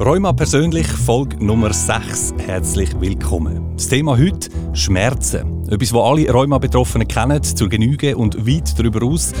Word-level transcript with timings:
Rheuma 0.00 0.32
persönlich, 0.32 0.86
Folge 0.86 1.44
Nummer 1.44 1.72
6. 1.72 2.34
Herzlich 2.38 2.88
willkommen. 3.00 3.72
Das 3.74 3.88
Thema 3.88 4.16
heute 4.16 4.48
Schmerzen. 4.72 5.64
Etwas, 5.68 5.92
was 5.92 6.00
alle 6.00 6.30
Rheuma-Betroffenen 6.30 7.08
kennen, 7.08 7.42
zur 7.42 7.68
Genüge 7.68 8.16
und 8.16 8.46
weit 8.46 8.78
darüber 8.78 9.04
aus. 9.04 9.32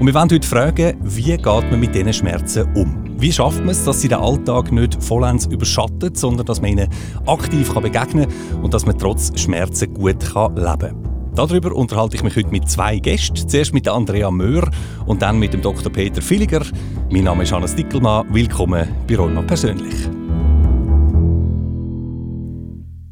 Und 0.00 0.06
wir 0.06 0.14
wollen 0.14 0.30
heute 0.30 0.48
fragen, 0.48 0.96
wie 1.02 1.36
geht 1.36 1.44
man 1.44 1.78
mit 1.78 1.94
diesen 1.94 2.14
Schmerzen 2.14 2.64
um? 2.74 3.04
Wie 3.18 3.30
schafft 3.30 3.58
man 3.58 3.68
es, 3.68 3.84
dass 3.84 4.00
sie 4.00 4.08
den 4.08 4.18
Alltag 4.18 4.72
nicht 4.72 5.04
vollends 5.04 5.44
überschattet, 5.44 6.16
sondern 6.16 6.46
dass 6.46 6.62
man 6.62 6.70
ihnen 6.70 6.88
aktiv 7.26 7.70
begegnen 7.74 8.26
kann 8.26 8.62
und 8.62 8.72
dass 8.72 8.86
man 8.86 8.98
trotz 8.98 9.38
Schmerzen 9.38 9.92
gut 9.92 10.22
leben 10.22 10.54
kann? 10.54 11.06
Darüber 11.36 11.76
unterhalte 11.76 12.16
ich 12.16 12.22
mich 12.22 12.34
heute 12.34 12.48
mit 12.48 12.66
zwei 12.70 12.98
Gästen. 12.98 13.46
Zuerst 13.46 13.74
mit 13.74 13.86
Andrea 13.86 14.30
Möhr 14.30 14.70
und 15.04 15.20
dann 15.20 15.38
mit 15.38 15.52
dem 15.52 15.60
Dr. 15.60 15.92
Peter 15.92 16.22
Villiger. 16.22 16.62
Mein 17.08 17.22
Name 17.22 17.44
ist 17.44 17.52
Hannes 17.52 17.72
Dickelmann. 17.76 18.26
Willkommen 18.34 18.88
bei 19.06 19.14
Rheuma 19.14 19.40
persönlich. 19.42 19.94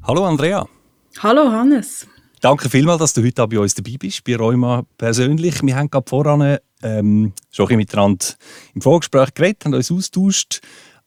Hallo 0.03 0.25
Andrea. 0.25 0.67
Hallo 1.21 1.53
Hannes. 1.53 2.05
Danke 2.41 2.69
vielmals, 2.69 2.99
dass 2.99 3.15
du 3.15 3.23
heute 3.23 3.47
bei 3.47 3.57
uns 3.57 3.73
dabei 3.73 3.95
bist, 3.97 4.25
bei 4.25 4.35
Rheuma 4.35 4.85
persönlich. 4.99 5.63
Wir 5.63 5.77
haben 5.77 5.91
gerade 5.91 6.09
voran 6.09 6.59
ähm, 6.83 7.33
schon 7.53 7.71
ein 7.71 7.77
miteinander 7.77 8.27
im 8.75 8.81
Vorgespräch 8.81 9.33
geredet, 9.33 9.65
haben 9.65 9.75
uns 9.75 9.93
austauscht. 9.93 10.61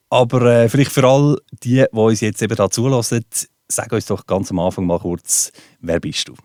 Aber 0.09 0.41
äh, 0.44 0.69
vielleicht 0.69 0.94
für 0.94 1.03
all 1.03 1.41
die, 1.63 1.83
die 1.91 1.99
uns 1.99 2.22
jetzt 2.22 2.41
eben 2.41 2.55
da 2.55 2.69
zulassen, 2.69 3.25
sag 3.67 3.91
uns 3.91 4.05
doch 4.05 4.25
ganz 4.25 4.49
am 4.49 4.59
Anfang 4.59 4.85
mal 4.85 4.99
kurz, 4.99 5.52
wer 5.81 5.99
bist 5.99 6.30
du? 6.30 6.35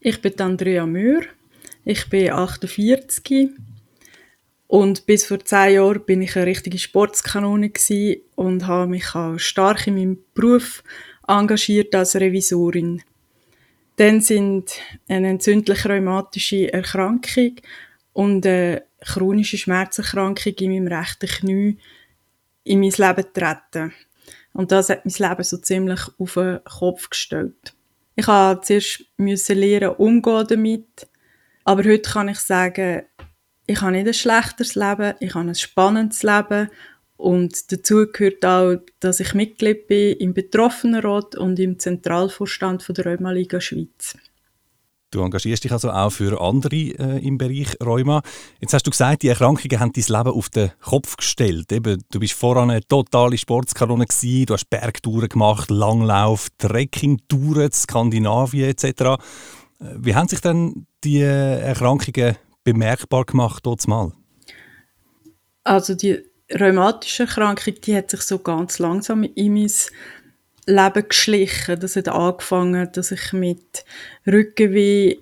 Ich 0.00 0.22
bin 0.22 0.38
Andrea 0.38 0.86
Mühr. 0.86 1.22
Ich 1.84 2.08
bin 2.08 2.30
48 2.30 3.24
und 4.68 5.06
bis 5.06 5.24
vor 5.24 5.42
zehn 5.44 5.74
Jahren 5.74 6.04
bin 6.04 6.20
ich 6.20 6.36
eine 6.36 6.46
richtige 6.46 6.78
Sportskanone 6.78 7.72
und 8.36 8.66
habe 8.66 8.86
mich 8.86 9.14
auch 9.14 9.38
stark 9.38 9.86
in 9.86 9.94
meinem 9.94 10.18
Beruf 10.34 10.84
engagiert 11.26 11.94
als 11.94 12.16
Revisorin. 12.16 13.02
Dann 13.96 14.20
sind 14.20 14.72
eine 15.08 15.30
entzündliche 15.30 15.88
rheumatische 15.88 16.72
Erkrankung 16.72 17.56
und 18.12 18.46
eine 18.46 18.84
chronische 19.00 19.56
Schmerzerkrankung 19.56 20.52
in 20.52 20.72
meinem 20.72 20.92
rechten 20.92 21.28
Knie 21.28 21.78
in 22.64 22.80
mein 22.80 22.90
Leben 22.90 23.16
getreten. 23.16 23.94
Und 24.52 24.70
das 24.70 24.90
hat 24.90 25.06
mein 25.06 25.30
Leben 25.30 25.44
so 25.44 25.56
ziemlich 25.56 26.00
auf 26.18 26.34
den 26.34 26.62
Kopf 26.64 27.08
gestellt. 27.08 27.74
Ich 28.16 28.26
musste 28.26 28.62
zuerst 28.62 29.48
lernen, 29.48 29.96
umgehen 29.96 30.46
damit. 30.46 31.08
Aber 31.64 31.84
heute 31.84 32.10
kann 32.10 32.28
ich 32.28 32.38
sagen, 32.38 33.02
ich 33.68 33.82
habe 33.82 33.92
nicht 33.92 34.06
ein 34.06 34.14
schlechteres 34.14 34.74
Leben, 34.74 35.14
ich 35.20 35.34
habe 35.34 35.48
ein 35.48 35.54
spannendes 35.54 36.22
Leben. 36.22 36.70
Und 37.18 37.70
dazu 37.70 38.06
gehört 38.10 38.44
auch, 38.44 38.76
dass 39.00 39.20
ich 39.20 39.34
Mitglied 39.34 39.88
bin 39.88 40.16
im 40.16 40.34
Betroffenenrat 40.34 41.36
und 41.36 41.58
im 41.58 41.78
Zentralvorstand 41.78 42.82
von 42.82 42.94
der 42.94 43.06
Rheuma-Liga 43.06 43.60
Schweiz. 43.60 44.16
Du 45.10 45.22
engagierst 45.22 45.64
dich 45.64 45.72
also 45.72 45.90
auch 45.90 46.10
für 46.10 46.40
andere 46.40 46.76
äh, 46.76 47.26
im 47.26 47.38
Bereich 47.38 47.76
Rheuma. 47.82 48.22
Jetzt 48.60 48.72
hast 48.72 48.86
du 48.86 48.90
gesagt, 48.90 49.22
die 49.22 49.28
Erkrankungen 49.28 49.80
haben 49.80 49.92
dein 49.92 50.04
Leben 50.04 50.36
auf 50.36 50.48
den 50.48 50.70
Kopf 50.80 51.16
gestellt. 51.16 51.72
Eben, 51.72 52.02
du 52.10 52.20
bist 52.20 52.34
voran 52.34 52.70
eine 52.70 52.86
totale 52.86 53.36
Sportskanone 53.36 54.06
gewesen, 54.06 54.46
du 54.46 54.54
hast 54.54 54.70
Bergtouren 54.70 55.28
gemacht, 55.28 55.70
Langlauf, 55.70 56.48
Trekkingtouren, 56.58 57.72
Skandinavien 57.72 58.68
etc. 58.68 58.84
Äh, 58.84 59.16
wie 59.96 60.14
haben 60.14 60.28
sich 60.28 60.40
denn 60.40 60.86
die 61.04 61.20
Erkrankungen 61.20 62.36
bemerkbar 62.72 63.24
gemacht 63.24 63.66
dort 63.66 63.86
mal? 63.86 64.12
Also 65.64 65.94
die 65.94 66.22
rheumatische 66.52 67.24
Erkrankung, 67.24 67.74
die 67.84 67.96
hat 67.96 68.10
sich 68.10 68.22
so 68.22 68.38
ganz 68.38 68.78
langsam 68.78 69.22
in 69.22 69.54
mein 69.54 69.70
Leben 70.66 71.08
geschlichen. 71.08 71.78
Das 71.80 71.96
hat 71.96 72.08
angefangen, 72.08 72.88
dass 72.92 73.10
ich 73.10 73.32
mit 73.32 73.84
Rückenweh 74.26 75.18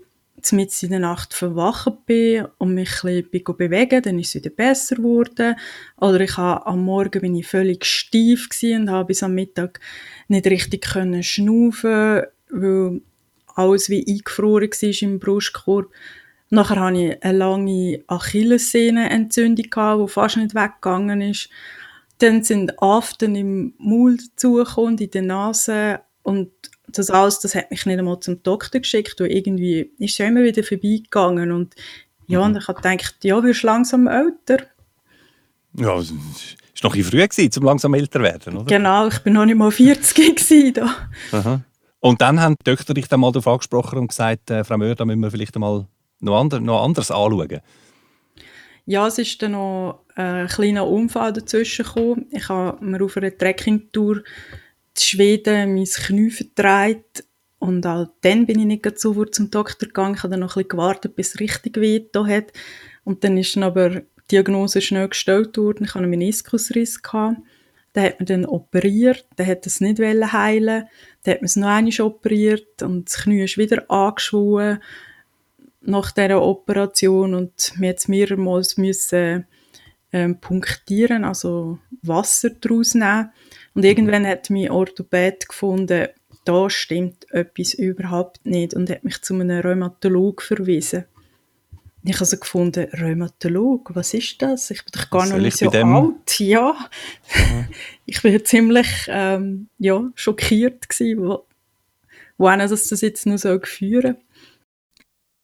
mit 0.52 0.82
in 0.82 0.90
der 0.90 1.00
Nacht 1.00 1.34
verwacht 1.34 2.06
bin 2.06 2.46
und 2.58 2.74
mich 2.74 3.02
ein 3.02 3.28
bisschen 3.30 3.56
bewegen, 3.56 4.02
dann 4.02 4.18
ist 4.18 4.28
es 4.28 4.34
wieder 4.36 4.50
besser 4.50 4.96
geworden. 4.96 5.56
Oder 5.96 6.20
ich 6.20 6.36
habe, 6.36 6.66
am 6.66 6.84
Morgen 6.84 7.20
bin 7.20 7.34
ich 7.34 7.46
völlig 7.46 7.84
steif 7.84 8.48
und 8.62 8.90
habe 8.90 9.06
bis 9.06 9.22
am 9.22 9.34
Mittag 9.34 9.80
nicht 10.28 10.46
richtig 10.46 10.82
können 10.82 11.22
schnaufen, 11.22 12.22
weil 12.50 13.00
alles 13.54 13.88
wie 13.88 14.06
eingefroren 14.06 14.70
war 14.70 15.02
im 15.02 15.18
Brustkorb. 15.18 15.90
Nachher 16.48 16.80
hatte 16.80 16.98
ich 16.98 17.24
eine 17.24 17.38
lange 17.38 18.04
Achillessehnenentzündung, 18.06 19.66
die 19.66 20.08
fast 20.08 20.36
nicht 20.36 20.54
weggegangen 20.54 21.20
ist. 21.20 21.48
Dann 22.18 22.44
sind 22.44 22.80
Aften 22.82 23.34
im 23.34 23.74
Maul 23.78 24.16
dazugekommen, 24.16 24.98
in 24.98 25.10
der 25.10 25.22
Nase. 25.22 26.00
Und 26.22 26.50
das 26.86 27.10
alles, 27.10 27.40
das 27.40 27.54
hat 27.54 27.70
mich 27.70 27.84
nicht 27.84 27.98
einmal 27.98 28.20
zum 28.20 28.42
Doktor 28.42 28.80
geschickt, 28.80 29.16
weil 29.18 29.32
irgendwie 29.32 29.90
ist 29.98 30.18
es 30.18 30.26
immer 30.26 30.42
wieder 30.42 30.62
vorbeigegangen. 30.62 31.50
Und 31.50 31.74
ja, 32.26 32.38
mhm. 32.40 32.46
und 32.46 32.56
ich 32.62 32.68
habe 32.68 32.80
gedacht, 32.80 33.16
ja, 33.22 33.42
wirst 33.42 33.62
langsam 33.64 34.06
älter. 34.06 34.58
Ja, 35.78 35.98
es 35.98 36.10
war 36.12 36.18
noch 36.84 36.94
ein 36.94 37.04
früh, 37.04 37.26
gewesen, 37.26 37.58
um 37.58 37.64
langsam 37.64 37.94
älter 37.94 38.18
zu 38.18 38.24
werden, 38.24 38.56
oder? 38.56 38.66
Genau, 38.66 39.08
ich 39.08 39.18
bin 39.18 39.34
noch 39.34 39.44
nicht 39.44 39.56
mal 39.56 39.70
40 39.70 40.14
gewesen, 40.36 40.74
da. 40.74 40.94
Aha. 41.32 41.60
Und 42.00 42.20
dann 42.20 42.40
haben 42.40 42.54
die 42.60 42.64
Töchter 42.64 42.94
dich 42.94 43.08
dann 43.08 43.20
mal 43.20 43.32
darauf 43.32 43.48
angesprochen 43.48 43.98
und 43.98 44.08
gesagt, 44.08 44.50
äh, 44.50 44.62
Frau 44.64 44.78
Möhr, 44.78 44.94
da 44.94 45.04
müssen 45.04 45.20
wir 45.20 45.30
vielleicht 45.30 45.54
einmal 45.56 45.86
noch, 46.20 46.38
andre, 46.38 46.60
noch 46.60 46.82
anders 46.82 47.10
anschauen. 47.10 47.60
Ja, 48.86 49.06
es 49.06 49.18
ist 49.18 49.42
dann 49.42 49.52
noch 49.52 50.04
ein 50.14 50.46
kleiner 50.46 50.86
Unfall 50.86 51.32
dazwischen 51.32 51.84
gekommen. 51.84 52.26
Ich 52.30 52.48
habe 52.48 52.84
mir 52.84 53.02
auf 53.04 53.16
einer 53.16 53.36
Trekkingtour 53.36 54.18
in 54.18 54.22
Schweden 54.98 55.74
mein 55.74 55.84
Knie 55.84 56.30
vertreibt 56.30 57.24
und 57.58 57.86
auch 57.86 58.06
dann 58.20 58.46
bin 58.46 58.60
ich 58.60 58.66
nicht 58.66 58.98
sofort 58.98 59.34
zum 59.34 59.50
Doktor 59.50 59.88
gegangen. 59.88 60.14
Ich 60.14 60.22
habe 60.22 60.30
dann 60.30 60.40
noch 60.40 60.56
ein 60.56 60.62
bisschen 60.62 60.68
gewartet, 60.68 61.16
bis 61.16 61.34
es 61.34 61.40
richtig 61.40 61.76
weh 61.78 62.04
hat. 62.14 62.52
Und 63.04 63.24
dann 63.24 63.36
ist 63.36 63.56
dann 63.56 63.64
aber 63.64 63.90
die 63.90 64.02
Diagnose 64.30 64.80
schnell 64.80 65.08
gestellt 65.08 65.56
worden. 65.56 65.84
Ich 65.84 65.90
hatte 65.90 66.00
einen 66.00 66.10
Meniskusriss. 66.10 67.02
Gehabt. 67.02 67.38
Dann 67.92 68.04
hat 68.04 68.20
man 68.20 68.26
dann 68.26 68.44
operiert, 68.44 69.26
dann 69.36 69.46
hat 69.46 69.66
es 69.66 69.80
nicht 69.80 69.98
heilen 69.98 70.84
Dann 71.22 71.34
hat 71.34 71.40
man 71.40 71.46
es 71.46 71.56
noch 71.56 71.68
einmal 71.68 72.00
operiert 72.02 72.82
und 72.82 73.08
das 73.08 73.22
Knie 73.22 73.42
ist 73.42 73.56
wieder 73.56 73.90
angeschwollen 73.90 74.80
nach 75.86 76.12
dieser 76.12 76.42
Operation 76.42 77.34
und 77.34 77.72
wir 77.76 77.88
jetzt 77.88 78.08
mehrmals 78.08 78.76
müssen 78.76 79.46
ähm, 80.12 80.40
punktieren, 80.40 81.24
also 81.24 81.78
Wasser 82.02 82.50
daraus 82.50 82.94
nehmen. 82.94 83.30
Und 83.74 83.84
irgendwann 83.84 84.26
hat 84.26 84.50
mein 84.50 84.70
Orthopäd 84.70 85.48
gefunden, 85.48 86.08
da 86.44 86.70
stimmt 86.70 87.30
etwas 87.32 87.74
überhaupt 87.74 88.44
nicht 88.46 88.74
und 88.74 88.88
hat 88.88 89.04
mich 89.04 89.20
zu 89.22 89.34
einem 89.34 89.60
Rheumatolog 89.60 90.42
verwiesen. 90.42 91.04
Ich 92.04 92.14
habe 92.14 92.20
also 92.20 92.36
gefunden, 92.36 92.88
Rheumatolog, 92.92 93.90
was 93.94 94.14
ist 94.14 94.40
das? 94.40 94.70
Ich 94.70 94.84
bin 94.84 94.92
doch 94.92 95.10
gar 95.10 95.26
noch 95.26 95.38
nicht 95.38 95.56
so 95.56 95.68
alt. 95.68 96.38
Ja, 96.38 96.76
mhm. 97.34 97.66
ich 98.06 98.22
war 98.22 98.44
ziemlich 98.44 98.86
ähm, 99.08 99.68
ja, 99.78 100.08
schockiert 100.14 100.88
gewesen, 100.88 101.18
wo, 101.18 101.44
wo 102.38 102.46
einer 102.46 102.68
das 102.68 103.00
jetzt 103.00 103.26
nur 103.26 103.38
so 103.38 103.58
führen. 103.60 104.18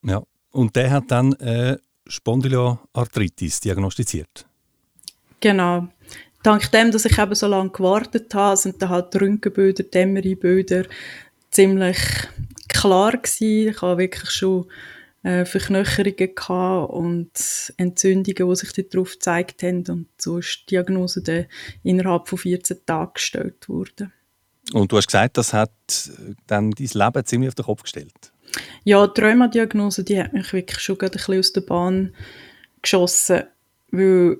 Ja, 0.04 0.22
und 0.52 0.76
der 0.76 0.90
hat 0.90 1.10
dann 1.10 1.32
äh, 1.34 1.78
Spondyloarthritis 2.06 3.60
diagnostiziert. 3.60 4.46
Genau. 5.40 5.88
Dank 6.42 6.70
dem, 6.72 6.90
dass 6.90 7.04
ich 7.04 7.18
eben 7.18 7.34
so 7.34 7.46
lange 7.46 7.70
gewartet 7.70 8.34
habe, 8.34 8.56
sind 8.56 8.82
dann 8.82 8.88
halt 8.88 9.14
die 9.14 9.18
Röntgenbilder, 9.18 9.84
die 9.84 10.06
MRI-Bilder 10.06 10.84
ziemlich 11.50 11.98
klar 12.68 13.12
gewesen. 13.12 13.68
Ich 13.68 13.82
habe 13.82 13.98
wirklich 13.98 14.30
schon 14.30 14.66
äh, 15.22 15.44
Verknöcherungen 15.44 16.86
und 16.86 17.72
Entzündungen, 17.76 18.48
die 18.48 18.56
sich 18.56 18.88
darauf 18.88 19.12
gezeigt 19.12 19.62
haben. 19.62 19.84
Und 19.88 20.08
so 20.18 20.38
ist 20.38 20.62
die 20.62 20.74
Diagnose 20.74 21.22
dann 21.22 21.46
innerhalb 21.84 22.28
von 22.28 22.38
14 22.38 22.84
Tagen 22.84 23.12
gestellt 23.14 23.68
worden. 23.68 24.12
Und 24.72 24.90
du 24.90 24.96
hast 24.96 25.06
gesagt, 25.06 25.36
das 25.36 25.52
hat 25.52 25.72
dann 26.46 26.70
dein 26.72 26.88
Leben 26.92 27.24
ziemlich 27.24 27.48
auf 27.48 27.54
den 27.54 27.64
Kopf 27.64 27.82
gestellt. 27.82 28.32
Ja, 28.84 29.06
die 29.06 29.20
Rheumadiagnose, 29.20 30.04
die 30.04 30.20
hat 30.20 30.32
mich 30.32 30.52
wirklich 30.52 30.80
schon 30.80 31.00
ein 31.00 31.10
bisschen 31.10 31.38
aus 31.38 31.52
der 31.52 31.60
Bahn 31.62 32.14
geschossen, 32.82 33.44
weil 33.90 34.38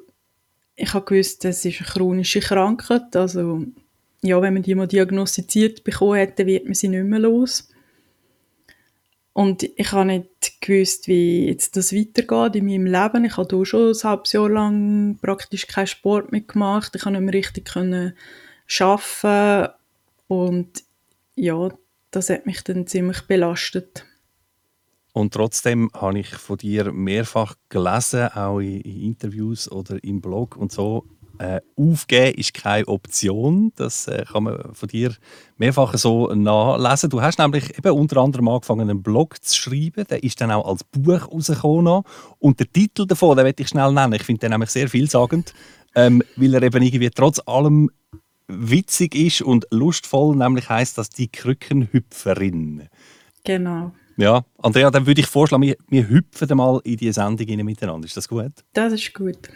ich 0.77 0.95
habe 0.95 1.05
gewusst, 1.05 1.45
es 1.45 1.65
ist 1.65 1.81
eine 1.81 1.89
chronische 1.89 2.41
Krankheit, 2.41 3.15
also 3.15 3.65
ja, 4.23 4.41
wenn 4.41 4.55
man 4.55 4.63
die 4.63 4.75
mal 4.75 4.87
diagnostiziert 4.87 5.85
bekommen 5.85 6.33
dann 6.37 6.47
wird 6.47 6.65
man 6.65 6.75
sie 6.75 6.89
nicht 6.89 7.05
mehr 7.05 7.19
los. 7.19 7.69
Und 9.35 9.63
ich 9.63 9.93
habe 9.93 10.05
nicht 10.05 10.61
gewusst, 10.61 11.09
wie 11.09 11.47
jetzt 11.47 11.77
das 11.77 11.95
weitergeht 11.95 12.57
in 12.57 12.67
meinem 12.67 12.87
Leben. 12.87 13.25
Ich 13.25 13.37
habe 13.37 13.67
schon 13.67 13.91
ein 13.91 14.03
halbes 14.03 14.33
Jahr 14.33 14.51
lang 14.51 15.19
praktisch 15.23 15.67
keinen 15.67 15.87
Sport 15.87 16.33
mehr 16.33 16.43
gemacht. 16.43 16.93
Ich 16.95 17.03
konnte 17.03 17.19
nicht 17.19 17.33
mehr 17.33 17.39
richtig 17.41 17.75
arbeiten. 17.75 19.73
Und 20.29 20.85
ja, 21.35 21.71
das 22.13 22.31
hat 22.31 22.47
mich 22.47 22.63
dann 22.63 22.87
ziemlich 22.87 23.23
belastet. 23.23 24.07
Und 25.13 25.35
trotzdem 25.35 25.91
habe 25.93 26.21
ich 26.21 26.29
von 26.29 26.57
dir 26.57 26.93
mehrfach 26.93 27.55
gelesen, 27.69 28.29
auch 28.29 28.61
in, 28.61 28.81
Interviews 28.81 29.71
oder 29.71 30.03
im 30.05 30.21
Blog 30.21 30.57
und 30.57 30.71
so, 30.73 31.05
Äh, 31.39 31.61
aufgeben 31.77 32.39
ist 32.39 32.55
keine 32.55 32.87
Option. 32.87 33.73
Das 33.75 34.07
äh, 34.07 34.25
kann 34.31 34.45
man 34.45 34.75
von 34.75 34.89
dir 34.89 35.15
mehrfach 35.57 35.97
so 35.97 36.33
nachlesen. 36.33 37.11
Du 37.11 37.21
hast 37.21 37.39
nämlich 37.39 37.77
eben 37.77 37.91
unter 37.91 38.19
anderem 38.19 38.49
angefangen, 38.49 38.91
einen 38.91 39.03
Blog 39.03 39.43
zu 39.43 39.57
schreiben. 39.57 40.05
Der 40.09 40.23
ist 40.23 40.41
dann 40.41 40.53
auch 40.53 40.69
als 40.69 40.85
Buch 40.85 41.33
rausgekommen. 41.33 42.03
Und 42.39 42.61
der 42.61 42.71
Titel 42.71 43.07
davon, 43.07 43.37
den 43.37 43.47
möchte 43.47 43.63
ich 43.63 43.71
schnell 43.71 43.93
nennen. 43.93 44.13
Ich 44.13 44.25
finde 44.25 44.41
den 44.41 44.51
nämlich 44.51 44.71
sehr 44.71 44.89
vielsagend, 44.89 45.53
ähm, 45.97 46.23
weil 46.37 46.55
er 46.55 46.63
eben 46.63 46.83
irgendwie 46.83 47.11
trotz 47.11 47.41
allem 47.47 47.91
witzig 48.49 49.15
ist 49.15 49.43
und 49.43 49.67
lustvoll. 49.71 50.37
Nämlich 50.37 50.69
heißt 50.69 50.99
das 50.99 51.11
die 51.11 51.29
Krückenhüpferin. 51.29 52.89
Genau. 53.45 53.93
Ja, 54.17 54.45
Andrea, 54.59 54.91
dann 54.91 55.07
würde 55.07 55.21
ich 55.21 55.27
vorschlagen, 55.27 55.63
wir, 55.63 55.77
wir 55.89 56.09
hüpfen 56.09 56.57
mal 56.57 56.81
in 56.85 56.97
die 56.97 57.13
Sendung 57.13 57.65
miteinander. 57.65 58.07
Ist 58.07 58.17
das 58.17 58.29
gut? 58.29 58.53
Das 58.73 58.93
ist 58.93 59.15
gut. 59.15 59.49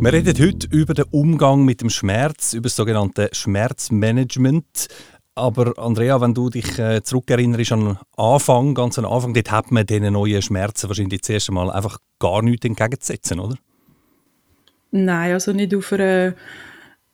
Wir 0.00 0.12
reden 0.12 0.38
heute 0.38 0.68
über 0.70 0.94
den 0.94 1.06
Umgang 1.10 1.64
mit 1.64 1.80
dem 1.80 1.90
Schmerz, 1.90 2.52
über 2.52 2.62
das 2.62 2.76
sogenannte 2.76 3.28
Schmerzmanagement. 3.32 4.86
Aber 5.38 5.78
Andrea, 5.78 6.20
wenn 6.20 6.34
du 6.34 6.50
dich 6.50 6.78
äh, 6.80 7.00
zurückerinnerst 7.00 7.72
an 7.72 7.84
den 7.84 7.98
Anfang, 8.16 8.74
ganz 8.74 8.98
am 8.98 9.04
Anfang, 9.04 9.34
dort 9.34 9.52
hat 9.52 9.70
man 9.70 9.86
diesen 9.86 10.12
neuen 10.12 10.42
Schmerzen 10.42 10.88
wahrscheinlich 10.88 11.20
das 11.20 11.30
erste 11.30 11.52
Mal 11.52 11.70
einfach 11.70 11.98
gar 12.18 12.42
nichts 12.42 12.66
entgegenzusetzen, 12.66 13.38
oder? 13.38 13.56
Nein, 14.90 15.32
also 15.32 15.52
nicht 15.52 15.74
auf 15.76 15.92
einer 15.92 16.34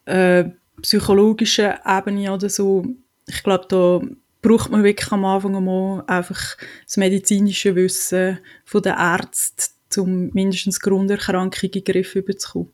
äh, 0.07 0.45
psychologischen 0.81 1.75
Ebene 1.87 2.33
oder 2.33 2.49
so. 2.49 2.87
Ich 3.27 3.43
glaube, 3.43 3.67
da 3.69 4.01
braucht 4.41 4.71
man 4.71 4.85
wirklich 4.85 5.13
am 5.13 5.27
Anfang 5.27 5.63
mal 5.63 6.03
einfach 6.07 6.57
das 6.87 6.97
medizinische 6.97 7.75
Wissen 7.77 8.39
von 8.65 8.81
den 8.81 8.95
Ärzten, 8.95 10.01
um 10.01 10.31
mindestens 10.33 10.81
Grunderkrankungen 10.81 11.53
in 11.63 11.71
den 11.73 11.85
Griff 11.85 12.13
zu 12.13 12.23
bekommen. 12.23 12.71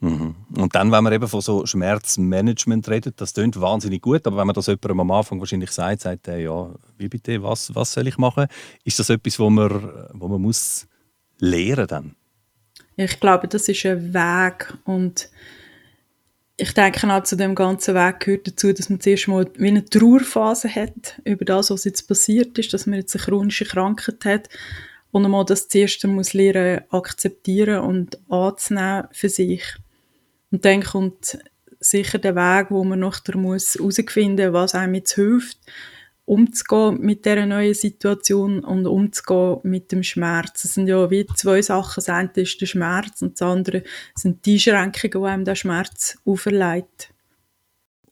Mhm. 0.00 0.36
Und 0.56 0.74
dann, 0.74 0.92
wenn 0.92 1.02
man 1.02 1.12
eben 1.12 1.26
von 1.26 1.40
so 1.40 1.66
Schmerzmanagement 1.66 2.88
redet, 2.88 3.20
das 3.20 3.34
klingt 3.34 3.60
wahnsinnig 3.60 4.00
gut, 4.00 4.26
aber 4.26 4.36
wenn 4.36 4.46
man 4.46 4.54
das 4.54 4.66
jemandem 4.66 5.00
am 5.00 5.10
Anfang 5.10 5.40
wahrscheinlich 5.40 5.70
sagt, 5.70 6.02
sagt 6.02 6.28
er, 6.28 6.38
ja, 6.38 6.70
wie 6.96 7.08
bitte, 7.08 7.42
was, 7.42 7.74
was 7.74 7.92
soll 7.92 8.06
ich 8.06 8.16
machen? 8.16 8.46
Ist 8.84 8.98
das 8.98 9.10
etwas, 9.10 9.38
wo 9.38 9.50
man, 9.50 10.08
wo 10.12 10.28
man 10.28 10.40
muss 10.40 10.86
lernen 11.38 11.86
dann? 11.88 12.14
Ich 12.96 13.18
glaube, 13.18 13.48
das 13.48 13.68
ist 13.68 13.86
ein 13.86 14.14
Weg 14.14 14.74
und 14.84 15.30
ich 16.56 16.74
denke 16.74 17.12
auch 17.12 17.22
zu 17.22 17.36
dem 17.36 17.54
ganzen 17.54 17.94
Weg 17.94 18.20
gehört 18.20 18.48
dazu, 18.48 18.72
dass 18.72 18.90
man 18.90 19.00
zuerst 19.00 19.28
mal 19.28 19.48
wie 19.56 19.68
eine 19.68 19.84
Trauerphase 19.84 20.68
hat 20.68 21.20
über 21.24 21.44
das, 21.44 21.70
was 21.70 21.84
jetzt 21.84 22.08
passiert 22.08 22.58
ist, 22.58 22.72
dass 22.72 22.86
man 22.86 22.98
jetzt 22.98 23.14
eine 23.14 23.24
chronische 23.24 23.64
Krankheit 23.64 24.24
hat 24.24 24.48
und 25.12 25.28
man 25.30 25.46
das 25.46 25.68
zuerst 25.68 26.04
muss 26.04 26.34
lernen 26.34 26.82
akzeptieren 26.90 27.80
und 27.80 28.18
anzunehmen 28.28 29.04
für 29.12 29.28
sich. 29.28 29.62
Und 30.50 30.64
dann 30.64 30.82
kommt 30.82 31.38
sicher 31.80 32.18
der 32.18 32.34
Weg, 32.34 32.70
wo 32.70 32.84
man 32.84 33.00
noch 33.00 33.20
herausfinden 33.24 34.52
muss, 34.52 34.54
was 34.54 34.74
einem 34.74 34.94
jetzt 34.94 35.14
hilft, 35.14 35.58
umzugehen 36.24 37.00
mit 37.00 37.24
dieser 37.24 37.46
neuen 37.46 37.74
Situation 37.74 38.60
und 38.60 38.86
umzugehen 38.86 39.58
mit 39.62 39.92
dem 39.92 40.02
Schmerz. 40.02 40.64
Es 40.64 40.74
sind 40.74 40.86
ja 40.86 41.10
wie 41.10 41.26
zwei 41.26 41.62
Sachen. 41.62 41.94
Das 41.96 42.08
eine 42.08 42.30
ist 42.34 42.60
der 42.60 42.66
Schmerz 42.66 43.22
und 43.22 43.40
das 43.40 43.48
andere 43.48 43.82
sind 44.14 44.44
die 44.44 44.54
Einschränkungen, 44.54 45.24
die 45.24 45.30
einem 45.30 45.44
der 45.44 45.54
Schmerz 45.54 46.18
auferlegt. 46.26 47.14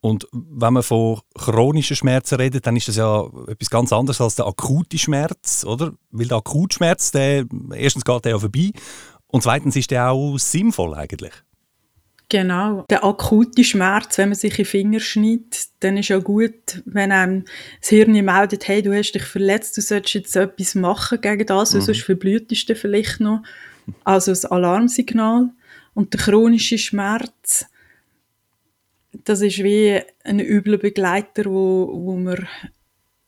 Und 0.01 0.27
wenn 0.31 0.73
man 0.73 0.83
von 0.83 1.21
chronischen 1.37 1.95
Schmerzen 1.95 2.35
redet, 2.35 2.65
dann 2.65 2.75
ist 2.75 2.87
das 2.87 2.97
ja 2.97 3.29
etwas 3.47 3.69
ganz 3.69 3.91
anderes 3.91 4.21
als 4.21 4.35
der 4.35 4.47
akute 4.47 4.97
Schmerz, 4.97 5.65
oder? 5.65 5.93
Weil 6.11 6.27
der 6.27 6.37
Akutschmerz, 6.37 7.11
der, 7.11 7.45
erstens 7.73 8.05
geht 8.05 8.25
der 8.25 8.33
ja 8.33 8.39
vorbei 8.39 8.71
und 9.27 9.43
zweitens 9.43 9.75
ist 9.75 9.91
der 9.91 10.09
auch 10.11 10.37
sinnvoll 10.37 10.93
eigentlich. 10.93 11.33
Genau. 12.29 12.83
Der 12.89 13.05
akute 13.05 13.63
Schmerz, 13.63 14.17
wenn 14.17 14.29
man 14.29 14.35
sich 14.35 14.51
in 14.51 14.63
den 14.63 14.65
Finger 14.65 14.99
schneidet, 14.99 15.67
dann 15.79 15.95
ist 15.95 16.09
ja 16.09 16.17
gut, 16.17 16.81
wenn 16.85 17.11
einem 17.11 17.45
das 17.79 17.89
Hirn 17.89 18.11
meldet, 18.11 18.67
hey, 18.67 18.81
du 18.81 18.93
hast 18.93 19.13
dich 19.13 19.23
verletzt, 19.23 19.77
du 19.77 19.81
solltest 19.81 20.13
jetzt 20.13 20.35
etwas 20.35 20.75
machen 20.75 21.21
gegen 21.21 21.45
das, 21.45 21.73
mhm. 21.73 21.81
sonst 21.81 22.01
verblühtest 22.01 22.69
du 22.69 22.75
vielleicht 22.75 23.21
noch. 23.21 23.43
Also 24.03 24.31
das 24.31 24.45
Alarmsignal. 24.45 25.49
Und 25.93 26.13
der 26.13 26.19
chronische 26.19 26.77
Schmerz, 26.77 27.65
das 29.23 29.41
ist 29.41 29.63
wie 29.63 30.01
ein 30.25 30.39
übler 30.39 30.77
Begleiter, 30.77 31.45
wo, 31.45 31.89
wo 31.93 32.15
man 32.17 32.45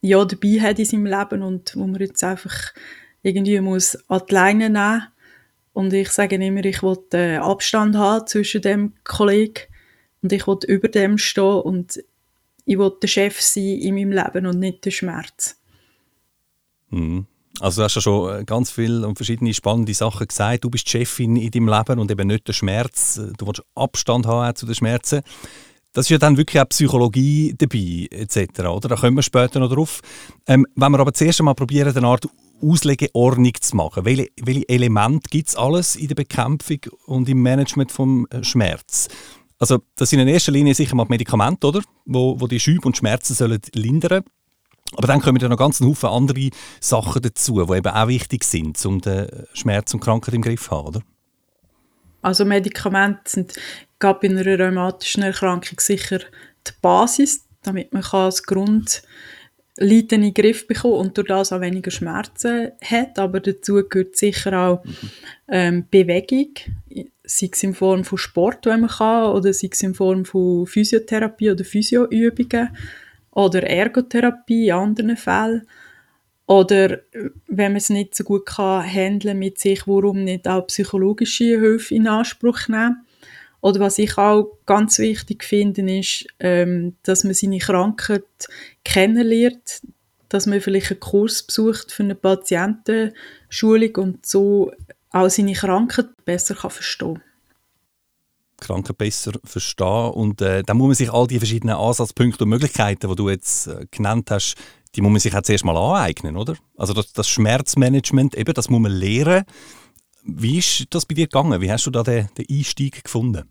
ja 0.01 0.23
dabei 0.25 0.59
hat 0.59 0.79
in 0.79 0.85
seinem 0.85 1.05
Leben 1.05 1.41
und 1.41 1.75
wo 1.75 1.87
man 1.87 2.01
jetzt 2.01 2.23
einfach 2.23 2.73
irgendwie 3.21 3.59
muss 3.61 3.97
an 4.09 4.21
die 4.29 4.33
Leine 4.33 4.69
nehmen 4.69 5.07
und 5.79 5.93
ich 5.93 6.09
sage 6.09 6.35
immer, 6.35 6.65
ich 6.65 6.83
will 6.83 6.97
äh, 7.13 7.37
Abstand 7.37 7.95
haben 7.95 8.27
zwischen 8.27 8.61
dem 8.61 8.95
Kollegen 9.05 9.61
und 10.21 10.33
ich 10.33 10.45
will 10.45 10.57
über 10.67 10.89
dem 10.89 11.17
stehen 11.17 11.61
und 11.61 12.03
ich 12.65 12.77
will 12.77 12.91
der 13.01 13.07
Chef 13.07 13.39
sein 13.39 13.79
in 13.79 13.95
meinem 13.95 14.11
Leben 14.11 14.45
und 14.45 14.59
nicht 14.59 14.83
der 14.83 14.91
Schmerz. 14.91 15.55
Mhm. 16.89 17.27
Also 17.61 17.79
du 17.79 17.85
hast 17.85 17.95
ja 17.95 18.01
schon 18.01 18.41
äh, 18.41 18.43
ganz 18.43 18.71
viele 18.71 19.07
und 19.07 19.15
verschiedene 19.15 19.53
spannende 19.53 19.93
Sachen 19.93 20.27
gesagt. 20.27 20.65
Du 20.65 20.69
bist 20.69 20.89
Chefin 20.89 21.37
in 21.37 21.49
deinem 21.49 21.69
Leben 21.69 21.99
und 21.99 22.11
eben 22.11 22.27
nicht 22.27 22.45
der 22.49 22.53
Schmerz. 22.53 23.15
Du 23.37 23.47
willst 23.47 23.63
Abstand 23.73 24.27
haben 24.27 24.55
zu 24.57 24.65
den 24.65 24.75
Schmerzen. 24.75 25.21
Das 25.93 26.07
ist 26.07 26.09
ja 26.09 26.17
dann 26.17 26.35
wirklich 26.35 26.61
auch 26.61 26.67
Psychologie 26.67 27.55
dabei, 27.57 28.07
etc. 28.11 28.59
Oder? 28.67 28.89
Da 28.89 28.95
kommen 28.97 29.15
wir 29.15 29.23
später 29.23 29.61
noch 29.61 29.73
drauf. 29.73 30.01
Ähm, 30.45 30.67
wenn 30.75 30.91
wir 30.91 30.99
aber 30.99 31.13
zuerst 31.13 31.39
einmal 31.39 31.55
probieren, 31.55 31.95
eine 31.95 32.05
Art 32.05 32.27
Auslegeordnung 32.61 33.53
zu 33.59 33.75
machen. 33.75 34.05
Welche, 34.05 34.27
welche 34.41 34.67
Elemente 34.69 35.29
gibt 35.29 35.49
es 35.49 35.55
alles 35.55 35.95
in 35.95 36.07
der 36.07 36.15
Bekämpfung 36.15 36.79
und 37.05 37.29
im 37.29 37.41
Management 37.41 37.91
vom 37.91 38.27
äh, 38.29 38.43
Schmerz? 38.43 39.07
Also 39.59 39.79
das 39.95 40.09
sind 40.09 40.19
in 40.19 40.27
erster 40.27 40.51
Linie 40.51 40.73
sicher 40.73 40.95
mal 40.95 41.05
die 41.05 41.11
Medikamente, 41.11 41.67
oder? 41.67 41.81
Wo, 42.05 42.39
wo 42.39 42.47
die 42.47 42.59
Schübe 42.59 42.87
und 42.87 42.97
Schmerzen 42.97 43.33
sollen 43.33 43.59
lindern. 43.73 44.23
Aber 44.95 45.07
dann 45.07 45.21
kommen 45.21 45.39
ja 45.39 45.49
noch 45.49 45.57
ganz 45.57 45.81
Haufen 45.81 46.09
andere 46.09 46.49
Sachen 46.79 47.21
dazu, 47.21 47.63
die 47.65 47.77
eben 47.77 47.87
auch 47.87 48.07
wichtig 48.07 48.43
sind, 48.43 48.83
um 48.85 49.01
den 49.01 49.27
Schmerz 49.53 49.93
und 49.93 49.99
Krankheit 49.99 50.33
im 50.33 50.41
Griff 50.41 50.63
zu 50.63 50.71
haben, 50.71 50.87
oder? 50.87 51.01
Also 52.21 52.43
Medikamente 52.43 53.21
sind 53.25 53.53
gerade 53.99 54.19
bei 54.19 54.29
einer 54.29 54.45
rheumatischen 54.45 55.23
Erkrankung 55.23 55.79
sicher 55.79 56.19
die 56.67 56.71
Basis, 56.81 57.45
damit 57.61 57.93
man 57.93 58.03
das 58.11 58.43
Grund 58.43 59.03
Leiden 59.79 60.23
in 60.23 60.33
den 60.33 60.33
Griff 60.33 60.67
bekommen 60.67 60.95
und 60.95 61.17
durch 61.17 61.27
das 61.27 61.53
auch 61.53 61.61
weniger 61.61 61.91
Schmerzen 61.91 62.71
hat. 62.83 63.17
Aber 63.17 63.39
dazu 63.39 63.81
gehört 63.87 64.15
sicher 64.17 64.53
auch 64.53 64.83
ähm, 65.47 65.85
Bewegung, 65.89 66.51
sei 67.23 67.49
es 67.51 67.63
in 67.63 67.73
Form 67.73 68.03
von 68.03 68.17
Sport, 68.17 68.65
wenn 68.65 68.81
man 68.81 68.89
kann, 68.89 69.31
oder 69.31 69.53
sei 69.53 69.69
es 69.71 69.81
in 69.81 69.93
Form 69.93 70.25
von 70.25 70.67
Physiotherapie 70.67 71.51
oder 71.51 71.63
Physioübungen 71.63 72.69
oder 73.31 73.63
Ergotherapie 73.63 74.67
in 74.67 74.73
anderen 74.73 75.17
Fällen. 75.17 75.67
Oder 76.45 77.01
wenn 77.47 77.73
man 77.73 77.77
es 77.77 77.89
nicht 77.89 78.15
so 78.15 78.23
gut 78.23 78.47
kann, 78.47 78.83
handeln 78.83 79.37
mit 79.37 79.59
sich, 79.59 79.87
warum 79.87 80.23
nicht 80.23 80.47
auch 80.47 80.65
psychologische 80.65 81.59
Hilfe 81.59 81.93
in 81.93 82.07
Anspruch 82.07 82.67
nehmen. 82.67 83.05
Oder 83.61 83.79
was 83.79 83.97
ich 83.97 84.17
auch 84.17 84.57
ganz 84.65 84.99
wichtig 84.99 85.43
finde, 85.43 85.81
ist, 85.99 86.25
ähm, 86.39 86.95
dass 87.03 87.23
man 87.23 87.33
seine 87.33 87.59
Krankheit 87.59 88.23
kennenlernt, 88.83 89.81
dass 90.29 90.45
man 90.45 90.61
vielleicht 90.61 90.91
einen 90.91 90.99
Kurs 90.99 91.43
besucht 91.43 91.91
für 91.91 92.03
eine 92.03 92.15
Patientenschulung 92.15 93.95
und 93.95 94.25
so 94.25 94.71
auch 95.11 95.29
seine 95.29 95.53
Krankheit 95.53 96.07
besser 96.25 96.55
kann 96.55 96.69
verstehen 96.69 97.21
Krankheit 98.59 98.97
besser 98.97 99.31
verstehen 99.43 100.11
und 100.11 100.41
äh, 100.41 100.63
dann 100.63 100.77
muss 100.77 100.87
man 100.87 100.95
sich 100.95 101.11
all 101.11 101.27
die 101.27 101.39
verschiedenen 101.39 101.75
Ansatzpunkte 101.75 102.43
und 102.43 102.49
Möglichkeiten, 102.49 103.09
die 103.09 103.15
du 103.15 103.29
jetzt 103.29 103.67
äh, 103.67 103.85
genannt 103.89 104.29
hast, 104.31 104.55
die 104.95 105.01
muss 105.01 105.11
man 105.11 105.19
sich 105.19 105.33
jetzt 105.33 105.49
erstmal 105.49 105.77
aneignen, 105.77 106.35
oder? 106.35 106.55
Also 106.77 106.93
das, 106.93 107.13
das 107.13 107.29
Schmerzmanagement, 107.29 108.35
eben, 108.35 108.53
das 108.53 108.69
muss 108.69 108.81
man 108.81 108.91
lernen. 108.91 109.45
Wie 110.23 110.59
ist 110.59 110.85
das 110.89 111.05
bei 111.05 111.15
dir 111.15 111.27
gegangen? 111.27 111.61
Wie 111.61 111.71
hast 111.71 111.85
du 111.85 111.91
da 111.91 112.03
den, 112.03 112.29
den 112.37 112.45
Einstieg 112.49 113.03
gefunden? 113.03 113.43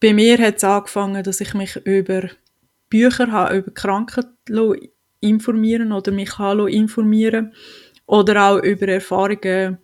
Bei 0.00 0.12
mir 0.12 0.38
hat 0.38 0.56
es 0.56 0.64
angefangen, 0.64 1.22
dass 1.22 1.40
ich 1.40 1.54
mich 1.54 1.76
über 1.76 2.28
Bücher 2.88 3.32
habe, 3.32 3.56
über 3.56 3.70
Krankheit 3.72 4.26
informieren 5.20 5.92
oder 5.92 6.12
mich 6.12 6.38
habe 6.38 6.70
informieren 6.70 7.54
oder 8.06 8.50
auch 8.50 8.58
über 8.58 8.88
Erfahrungen 8.88 9.78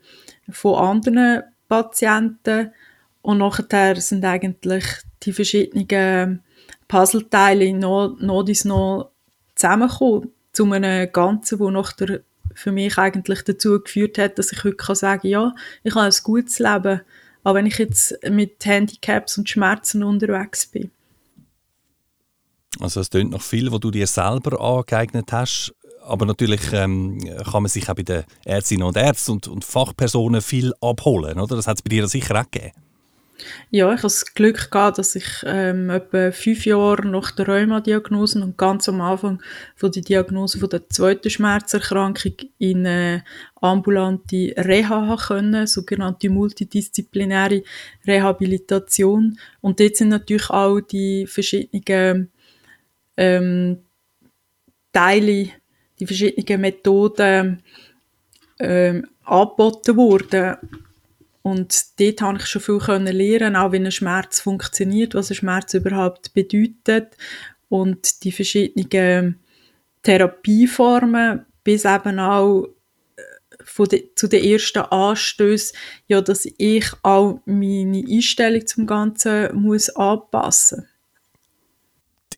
von 0.50 0.74
anderen 0.74 1.42
Patienten 1.68 2.72
und 3.22 3.38
nachher 3.38 3.96
sind 4.00 4.24
eigentlich 4.24 4.84
die 5.22 5.32
verschiedenen 5.32 6.42
Puzzleteile 6.86 7.72
noch, 7.74 8.16
noch, 8.20 8.44
noch 8.64 9.10
zusammengekommen 9.54 10.30
zu 10.52 10.70
einem 10.72 11.12
Ganzen, 11.12 11.58
wo 11.60 11.70
nachher 11.70 12.20
für 12.58 12.72
mich 12.72 12.98
eigentlich 12.98 13.42
dazu 13.44 13.80
geführt 13.80 14.18
hat, 14.18 14.38
dass 14.38 14.52
ich 14.52 14.64
heute 14.64 14.76
kann 14.76 14.96
sagen 14.96 15.22
kann, 15.22 15.30
ja, 15.30 15.54
ich 15.84 15.94
habe 15.94 16.06
ein 16.06 16.22
gutes 16.22 16.58
Leben, 16.58 17.00
auch 17.44 17.54
wenn 17.54 17.66
ich 17.66 17.78
jetzt 17.78 18.18
mit 18.28 18.64
Handicaps 18.64 19.38
und 19.38 19.48
Schmerzen 19.48 20.02
unterwegs 20.02 20.66
bin. 20.66 20.90
Also 22.80 23.00
es 23.00 23.10
klingt 23.10 23.30
noch 23.30 23.42
viel, 23.42 23.72
was 23.72 23.80
du 23.80 23.90
dir 23.90 24.06
selber 24.06 24.60
angeeignet 24.60 25.32
hast, 25.32 25.74
aber 26.02 26.26
natürlich 26.26 26.72
ähm, 26.72 27.18
kann 27.44 27.62
man 27.62 27.68
sich 27.68 27.88
auch 27.88 27.94
bei 27.94 28.02
den 28.02 28.24
Ärztinnen 28.44 28.86
und 28.86 28.96
Ärzten 28.96 29.32
und, 29.32 29.48
und 29.48 29.64
Fachpersonen 29.64 30.42
viel 30.42 30.72
abholen, 30.80 31.38
oder? 31.38 31.56
Das 31.56 31.66
hat 31.66 31.78
es 31.78 31.82
bei 31.82 31.90
dir 31.90 32.08
sicher 32.08 32.40
auch 32.40 32.50
gegeben. 32.50 32.72
Ja, 33.70 33.86
ich 33.88 33.98
hatte 33.98 34.02
das 34.02 34.34
Glück 34.34 34.70
gehabt, 34.70 34.98
dass 34.98 35.14
ich 35.14 35.26
ähm, 35.44 35.90
etwa 35.90 36.32
fünf 36.32 36.66
Jahre 36.66 37.06
nach 37.06 37.30
der 37.30 37.48
Rheumadiagnose 37.48 38.42
und 38.42 38.56
ganz 38.56 38.88
am 38.88 39.00
Anfang 39.00 39.42
von 39.76 39.92
der 39.92 40.02
Diagnose 40.02 40.58
von 40.58 40.68
der 40.68 40.88
zweiten 40.88 41.30
Schmerzerkrankung 41.30 42.32
in 42.58 42.86
eine 42.86 43.24
ambulante 43.60 44.54
Reha 44.56 45.16
können, 45.16 45.66
sogenannte 45.66 46.30
multidisziplinäre 46.30 47.62
Rehabilitation. 48.06 49.38
Und 49.60 49.80
dort 49.80 49.96
sind 49.96 50.08
natürlich 50.08 50.50
auch 50.50 50.80
die 50.80 51.26
verschiedenen 51.26 52.30
ähm, 53.16 53.78
Teile, 54.92 55.50
die 56.00 56.06
verschiedenen 56.06 56.60
Methoden 56.60 57.62
ähm, 58.58 59.06
angeboten 59.24 59.96
worden. 59.96 60.56
Und 61.48 61.98
dort 61.98 62.18
konnte 62.18 62.42
ich 62.42 62.46
schon 62.50 62.60
viel 62.60 62.92
lernen, 62.92 63.56
auch 63.56 63.72
wie 63.72 63.78
ein 63.78 63.90
Schmerz 63.90 64.38
funktioniert, 64.38 65.14
was 65.14 65.30
ein 65.30 65.36
Schmerz 65.36 65.72
überhaupt 65.72 66.34
bedeutet. 66.34 67.16
Und 67.70 68.22
die 68.22 68.32
verschiedenen 68.32 69.40
Therapieformen, 70.02 71.46
bis 71.64 71.86
eben 71.86 72.18
auch 72.18 72.66
äh, 73.16 73.86
de, 73.86 74.14
zu 74.14 74.28
den 74.28 74.44
ersten 74.44 74.80
Anstößen, 74.80 75.74
ja, 76.06 76.20
dass 76.20 76.46
ich 76.58 76.84
auch 77.02 77.40
meine 77.46 78.04
Einstellung 78.06 78.66
zum 78.66 78.86
Ganzen 78.86 79.56
muss 79.56 79.88
anpassen 79.88 80.86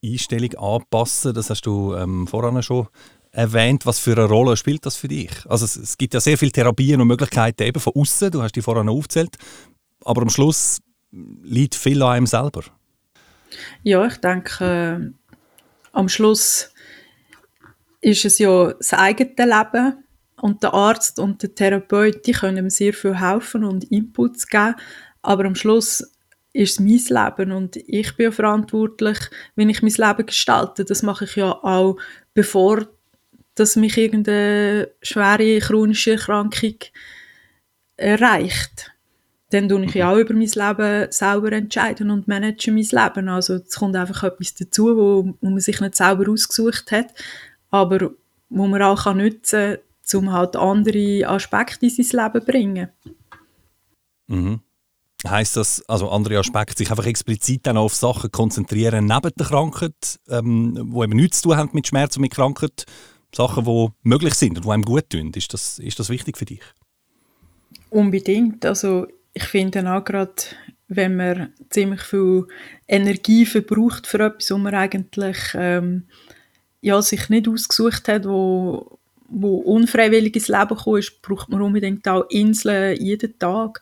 Die 0.05 0.13
Einstellung 0.13 0.55
anpassen, 0.55 1.35
das 1.35 1.51
hast 1.51 1.67
du 1.67 1.97
ähm, 1.97 2.29
vorhin 2.29 2.63
schon 2.63 2.87
erwähnt, 3.41 3.87
was 3.87 3.99
für 3.99 4.13
eine 4.13 4.25
Rolle 4.25 4.57
spielt 4.57 4.87
das 4.87 4.97
für 4.97 5.09
dich? 5.09 5.31
Also 5.49 5.65
es, 5.65 5.77
es 5.77 5.99
gibt 5.99 6.15
ja 6.15 6.21
sehr 6.21 6.39
viele 6.39 6.53
Therapien 6.53 7.01
und 7.01 7.09
Möglichkeiten 7.09 7.63
eben 7.63 7.81
von 7.81 7.95
außen. 7.95 8.31
Du 8.31 8.43
hast 8.43 8.55
die 8.55 8.63
vorhin 8.63 8.89
aufgezählt, 8.89 9.37
aber 10.05 10.23
am 10.23 10.31
Schluss 10.31 10.81
liegt 11.43 11.75
viel 11.75 12.03
an 12.03 12.13
einem 12.13 12.27
selber. 12.27 12.63
Ja, 13.83 14.07
ich 14.07 14.17
denke, 14.19 14.65
äh, 14.65 15.31
am 15.93 16.09
Schluss 16.09 16.73
ist 18.01 18.25
es 18.25 18.39
ja 18.39 18.73
das 18.73 18.93
eigene 18.93 19.35
Leben 19.37 20.05
und 20.41 20.63
der 20.63 20.73
Arzt 20.73 21.19
und 21.19 21.43
der 21.43 21.55
Therapeut, 21.55 22.27
die 22.27 22.33
können 22.33 22.71
sehr 22.71 22.93
viel 22.95 23.19
helfen 23.19 23.65
und 23.65 23.85
Inputs 23.85 24.47
geben, 24.47 24.77
aber 25.23 25.45
am 25.45 25.55
Schluss 25.55 26.01
ist 26.53 26.73
es 26.73 26.81
mein 26.81 26.99
Leben 26.99 27.53
und 27.53 27.77
ich 27.77 28.17
bin 28.17 28.25
ja 28.25 28.31
verantwortlich, 28.33 29.19
wenn 29.55 29.69
ich 29.69 29.83
mein 29.83 29.93
Leben 29.93 30.27
gestalte. 30.27 30.85
Das 30.85 31.03
mache 31.03 31.25
ich 31.25 31.37
ja 31.37 31.53
auch, 31.53 31.97
bevor 32.35 32.87
dass 33.61 33.77
mich 33.77 33.97
irgendeine 33.99 34.89
schwere 35.03 35.59
chronische 35.59 36.13
Erkrankung 36.13 36.77
erreicht. 37.97 38.91
Dann 39.51 39.69
tue 39.69 39.85
ich 39.85 39.95
ja 39.95 40.11
auch 40.11 40.17
über 40.17 40.33
mein 40.33 40.47
Leben 40.47 41.13
selber 41.13 41.53
entscheiden 41.53 42.11
und 42.11 42.27
manage 42.27 42.73
mein 42.73 42.85
Leben. 42.85 43.29
Also 43.29 43.57
es 43.57 43.75
kommt 43.75 43.97
einfach 43.97 44.23
etwas 44.23 44.55
dazu, 44.55 44.97
wo, 44.97 45.35
wo 45.41 45.51
man 45.51 45.61
sich 45.61 45.81
nicht 45.81 45.97
selber 45.97 46.31
ausgesucht 46.31 46.91
hat, 46.91 47.13
aber 47.71 48.13
wo 48.49 48.67
man 48.67 48.81
auch 48.81 49.05
kann 49.05 49.19
nutzen 49.19 49.77
kann, 50.09 50.21
um 50.21 50.33
halt 50.33 50.57
andere 50.57 51.29
Aspekte 51.29 51.87
in 51.87 51.91
sein 51.91 52.25
Leben 52.25 52.41
zu 52.41 52.47
bringen. 52.47 52.89
Mhm. 54.29 54.61
Heißt 55.27 55.57
das, 55.57 55.87
also 55.87 56.09
andere 56.09 56.39
Aspekte, 56.39 56.79
sich 56.79 56.91
einfach 56.91 57.05
explizit 57.05 57.67
dann 57.67 57.77
auf 57.77 57.95
Sachen 57.95 58.33
konzentrieren 58.33 59.05
neben 59.05 59.33
der 59.39 59.47
Krankheit, 59.47 60.19
ähm, 60.31 60.79
wo 60.87 61.05
eben 61.05 61.13
nichts 61.13 61.43
zu 61.43 61.51
tun 61.51 61.59
haben 61.59 61.71
mit 61.75 61.87
Schmerz 61.87 62.17
und 62.17 62.23
mit 62.23 62.33
Krankheit, 62.33 62.87
Sachen, 63.35 63.65
die 63.65 63.89
möglich 64.03 64.35
sind 64.35 64.57
und 64.57 64.65
die 64.65 64.71
einem 64.71 64.85
gut 64.85 65.11
tun. 65.11 65.33
Ist 65.35 65.53
das, 65.53 65.79
ist 65.79 65.99
das 65.99 66.09
wichtig 66.09 66.37
für 66.37 66.45
dich? 66.45 66.63
Unbedingt. 67.91 68.65
Also 68.65 69.07
ich 69.33 69.45
finde 69.45 69.91
auch 69.91 70.05
gerade, 70.05 70.33
wenn 70.89 71.17
man 71.17 71.53
ziemlich 71.71 72.03
viel 72.03 72.47
Energie 72.89 73.47
verbraucht 73.47 74.07
für 74.07 74.21
etwas, 74.21 74.51
wo 74.51 74.59
man 74.59 74.75
eigentlich 74.75 75.39
ähm, 75.55 76.05
ja, 76.81 77.01
sich 77.03 77.29
nicht 77.29 77.49
ausgesucht 77.49 78.09
hat, 78.09 78.27
wo, 78.27 78.99
wo 79.29 79.57
unfreiwillig 79.59 80.35
ins 80.35 80.49
Leben 80.49 80.99
ist, 80.99 81.23
braucht 81.23 81.49
man 81.49 81.63
unbedingt 81.63 82.07
auch 82.09 82.29
Inseln 82.31 83.01
jeden 83.01 83.39
Tag, 83.39 83.81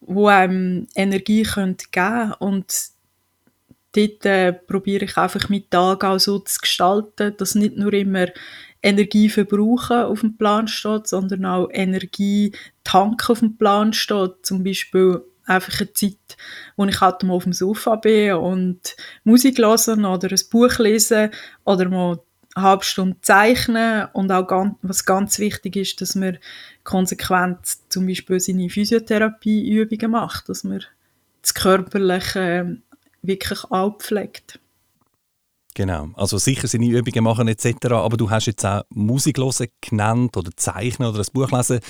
wo 0.00 0.26
einem 0.26 0.86
Energie 0.94 1.42
geben 1.42 1.76
können. 1.92 2.32
Und 2.38 2.72
dort 3.92 4.26
äh, 4.26 4.52
probiere 4.52 5.04
ich 5.06 5.16
einfach 5.16 5.48
meinen 5.48 5.70
Tag 5.70 6.04
auch 6.04 6.18
so 6.18 6.38
zu 6.40 6.60
gestalten, 6.60 7.34
dass 7.36 7.54
nicht 7.54 7.76
nur 7.76 7.92
immer 7.92 8.26
Energie 8.86 9.28
verbrauchen 9.28 10.02
auf 10.02 10.20
dem 10.20 10.36
Plan 10.36 10.68
steht, 10.68 11.08
sondern 11.08 11.44
auch 11.44 11.68
Energie 11.72 12.52
tanken 12.84 13.32
auf 13.32 13.40
dem 13.40 13.56
Plan 13.56 13.92
steht. 13.92 14.46
Zum 14.46 14.62
Beispiel 14.62 15.22
einfach 15.44 15.80
eine 15.80 15.92
Zeit, 15.92 16.36
wo 16.76 16.84
ich 16.84 17.00
halt 17.00 17.22
mal 17.22 17.34
auf 17.34 17.44
dem 17.44 17.52
Sofa 17.52 17.96
bin 17.96 18.34
und 18.34 18.96
Musik 19.24 19.58
hören 19.58 20.04
oder 20.04 20.30
ein 20.30 20.40
Buch 20.50 20.78
lesen 20.78 21.30
oder 21.64 21.88
mal 21.88 22.20
eine 22.54 22.64
halbe 22.64 22.84
Stunde 22.84 23.16
zeichnen 23.22 24.08
und 24.12 24.30
auch 24.30 24.46
ganz, 24.46 24.76
was 24.82 25.04
ganz 25.04 25.38
wichtig 25.38 25.76
ist, 25.76 26.00
dass 26.00 26.14
man 26.14 26.38
konsequent 26.84 27.58
zum 27.88 28.06
Beispiel 28.06 28.40
seine 28.40 28.70
Physiotherapieübungen 28.70 30.12
macht, 30.12 30.48
dass 30.48 30.64
man 30.64 30.84
das 31.42 31.54
Körperliche 31.54 32.40
ähm, 32.40 32.82
wirklich 33.22 33.64
aufpflegt. 33.64 34.60
Genau, 35.76 36.08
also 36.14 36.38
sicher 36.38 36.66
seine 36.68 36.86
Übungen 36.86 37.22
machen 37.22 37.48
etc., 37.48 37.84
aber 37.90 38.16
du 38.16 38.30
hast 38.30 38.46
jetzt 38.46 38.64
auch 38.64 38.84
Musik 38.88 39.36
hören 39.36 39.68
genannt 39.82 40.34
oder 40.38 40.50
Zeichnen 40.56 41.06
oder 41.06 41.18
ein 41.18 41.26
Buch 41.34 41.50
lesen. 41.50 41.80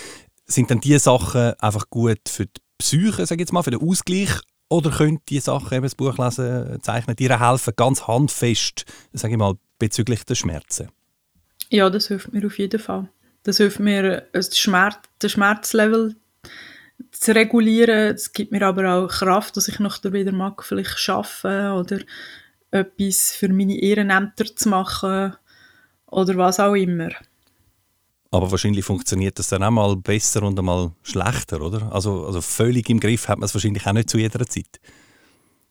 Sind 0.44 0.70
denn 0.70 0.80
diese 0.80 0.98
Sachen 0.98 1.52
einfach 1.60 1.88
gut 1.88 2.18
für 2.26 2.46
die 2.46 2.60
Psyche, 2.78 3.24
sage 3.24 3.42
jetzt 3.42 3.52
mal, 3.52 3.62
für 3.62 3.70
den 3.70 3.80
Ausgleich? 3.80 4.40
Oder 4.68 4.90
können 4.90 5.20
diese 5.28 5.44
Sachen, 5.44 5.72
eben 5.72 5.84
das 5.84 5.94
Buch 5.94 6.18
lesen, 6.18 6.82
Zeichnen, 6.82 7.14
dir 7.14 7.38
helfen, 7.38 7.74
ganz 7.76 8.08
handfest, 8.08 8.86
sage 9.12 9.34
ich 9.34 9.38
mal, 9.38 9.54
bezüglich 9.78 10.24
der 10.24 10.34
Schmerzen? 10.34 10.88
Ja, 11.70 11.88
das 11.88 12.08
hilft 12.08 12.32
mir 12.32 12.44
auf 12.44 12.58
jeden 12.58 12.80
Fall. 12.80 13.08
Das 13.44 13.58
hilft 13.58 13.78
mir, 13.78 14.26
das 14.32 14.58
Schmerz, 14.58 14.96
den 15.22 15.30
Schmerzlevel 15.30 16.16
zu 17.12 17.36
regulieren. 17.36 18.16
Es 18.16 18.32
gibt 18.32 18.50
mir 18.50 18.62
aber 18.62 18.92
auch 18.92 19.06
Kraft, 19.06 19.56
dass 19.56 19.68
ich 19.68 19.78
noch 19.78 20.02
wieder 20.02 20.32
mag, 20.32 20.64
vielleicht 20.64 21.08
arbeiten 21.08 21.78
oder 21.78 22.00
etwas 22.70 23.32
für 23.32 23.48
meine 23.48 23.78
Ehrenämter 23.78 24.44
zu 24.54 24.68
machen 24.68 25.34
oder 26.06 26.36
was 26.36 26.60
auch 26.60 26.74
immer. 26.74 27.10
Aber 28.30 28.50
wahrscheinlich 28.50 28.84
funktioniert 28.84 29.38
das 29.38 29.48
dann 29.48 29.62
auch 29.62 29.70
mal 29.70 29.96
besser 29.96 30.42
und 30.42 30.58
einmal 30.58 30.92
schlechter, 31.02 31.60
oder? 31.62 31.92
Also, 31.92 32.26
also 32.26 32.40
völlig 32.40 32.90
im 32.90 33.00
Griff 33.00 33.28
hat 33.28 33.38
man 33.38 33.46
es 33.46 33.54
wahrscheinlich 33.54 33.86
auch 33.86 33.92
nicht 33.92 34.10
zu 34.10 34.18
jeder 34.18 34.44
Zeit. 34.46 34.80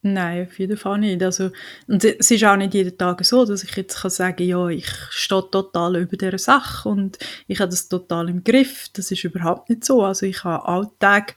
Nein, 0.02 0.48
auf 0.48 0.60
jeden 0.60 0.78
Fall 0.78 1.00
nicht. 1.00 1.24
Also, 1.24 1.50
und 1.88 2.04
es 2.04 2.30
ist 2.30 2.44
auch 2.44 2.56
nicht 2.56 2.76
jeden 2.76 2.96
Tag 2.96 3.26
so, 3.26 3.44
dass 3.44 3.64
ich 3.64 3.76
jetzt 3.76 3.98
kann 3.98 4.12
sagen 4.12 4.48
ja, 4.48 4.68
ich 4.68 4.88
stehe 5.10 5.50
total 5.50 5.96
über 5.96 6.16
dieser 6.16 6.38
Sache 6.38 6.90
und 6.90 7.18
ich 7.48 7.60
habe 7.60 7.72
das 7.72 7.88
total 7.88 8.30
im 8.30 8.44
Griff. 8.44 8.88
Das 8.94 9.10
ist 9.10 9.24
überhaupt 9.24 9.70
nicht 9.70 9.84
so. 9.84 10.04
Also 10.04 10.28
ich 10.28 10.44
habe 10.44 10.64
Alltage, 10.68 11.34